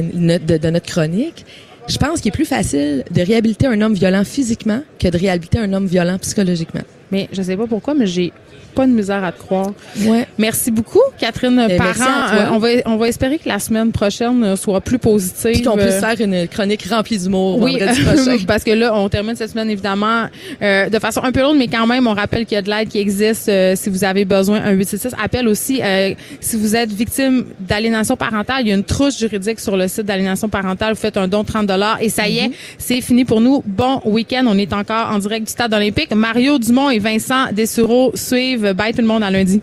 de, 0.47 0.57
de 0.57 0.71
notre 0.71 0.87
chronique, 0.87 1.45
je 1.89 1.97
pense 1.97 2.21
qu'il 2.21 2.29
est 2.29 2.33
plus 2.33 2.45
facile 2.45 3.05
de 3.11 3.23
réhabiliter 3.23 3.67
un 3.67 3.81
homme 3.81 3.95
violent 3.95 4.25
physiquement 4.25 4.83
que 4.99 5.09
de 5.09 5.17
réhabiliter 5.17 5.59
un 5.59 5.73
homme 5.73 5.87
violent 5.87 6.19
psychologiquement. 6.19 6.83
Mais 7.11 7.29
je 7.33 7.43
sais 7.43 7.57
pas 7.57 7.67
pourquoi, 7.67 7.95
mais 7.95 8.07
j'ai 8.07 8.33
pas 8.75 8.87
de 8.87 8.93
misère 8.93 9.25
à 9.25 9.33
te 9.33 9.39
croire. 9.41 9.73
Ouais. 10.03 10.27
Merci 10.37 10.71
beaucoup, 10.71 11.01
Catherine 11.19 11.67
Eh, 11.69 11.77
Parent. 11.77 12.05
Euh, 12.33 12.47
on 12.53 12.59
va 12.59 12.69
on 12.87 12.97
va 12.97 13.09
espérer 13.09 13.39
que 13.39 13.49
la 13.49 13.59
semaine 13.59 13.91
prochaine 13.93 14.45
euh, 14.45 14.57
soit 14.57 14.81
plus 14.81 14.99
positive. 14.99 15.53
Puis 15.53 15.63
qu'on 15.63 15.77
puisse 15.77 15.95
Euh, 15.95 16.01
faire 16.01 16.21
une 16.21 16.47
chronique 16.47 16.85
remplie 16.89 17.19
d'humour 17.19 17.59
oui, 17.61 17.79
vendredi 17.79 18.03
prochain. 18.05 18.37
parce 18.47 18.63
que 18.63 18.71
là, 18.71 18.95
on 18.95 19.09
termine 19.09 19.35
cette 19.35 19.51
semaine 19.51 19.71
évidemment 19.71 20.27
euh, 20.63 20.89
de 20.91 20.99
façon 20.99 21.23
un 21.25 21.33
peu 21.33 21.41
lourde, 21.41 21.57
mais 21.57 21.67
quand 21.67 21.87
même, 21.87 22.07
on 22.07 22.15
rappelle 22.15 22.45
qu'il 22.47 22.55
y 22.55 22.59
a 22.59 22.63
de 22.63 22.71
l'aide 22.71 22.89
qui 22.89 22.99
existe 22.99 23.49
euh, 23.49 23.75
si 23.75 23.89
vous 23.91 24.05
avez 24.05 24.25
besoin. 24.25 24.61
Un 24.63 24.73
866 24.73 25.17
appelle 25.21 25.49
aussi 25.49 25.81
euh, 25.83 26.13
si 26.41 26.57
vous 26.57 26.77
êtes 26.77 26.93
victime 26.93 27.47
d'aliénation 27.59 28.17
parentale. 28.17 28.61
Il 28.61 28.69
y 28.69 28.73
a 28.73 28.75
une 28.77 28.85
trousse 28.85 29.19
juridique 29.19 29.59
sur 29.61 29.77
le 29.77 29.89
site 29.89 30.05
d'aliénation 30.07 30.49
parentale. 30.49 30.93
Vous 30.95 31.01
faites 31.01 31.17
un 31.17 31.27
don 31.27 31.43
de 31.43 31.47
30 31.49 31.67
dollars 31.67 31.99
et 32.01 32.11
ça 32.11 32.29
y 32.29 32.39
est, 32.39 32.51
c'est 32.77 33.01
fini 33.01 33.25
pour 33.25 33.41
nous. 33.41 33.63
Bon 33.67 34.01
week-end. 34.05 34.45
On 34.47 34.57
est 34.59 34.73
encore 34.73 35.11
en 35.11 35.19
direct 35.19 35.47
du 35.47 35.51
Stade 35.53 35.73
olympique. 35.75 36.15
Mario 36.15 36.59
Dumont 36.59 36.91
Vincent 36.99 37.53
Dessureau 37.53 38.13
suivent. 38.15 38.73
Bye 38.75 38.93
tout 38.93 39.01
le 39.01 39.07
monde 39.07 39.23
à 39.23 39.31
lundi. 39.31 39.61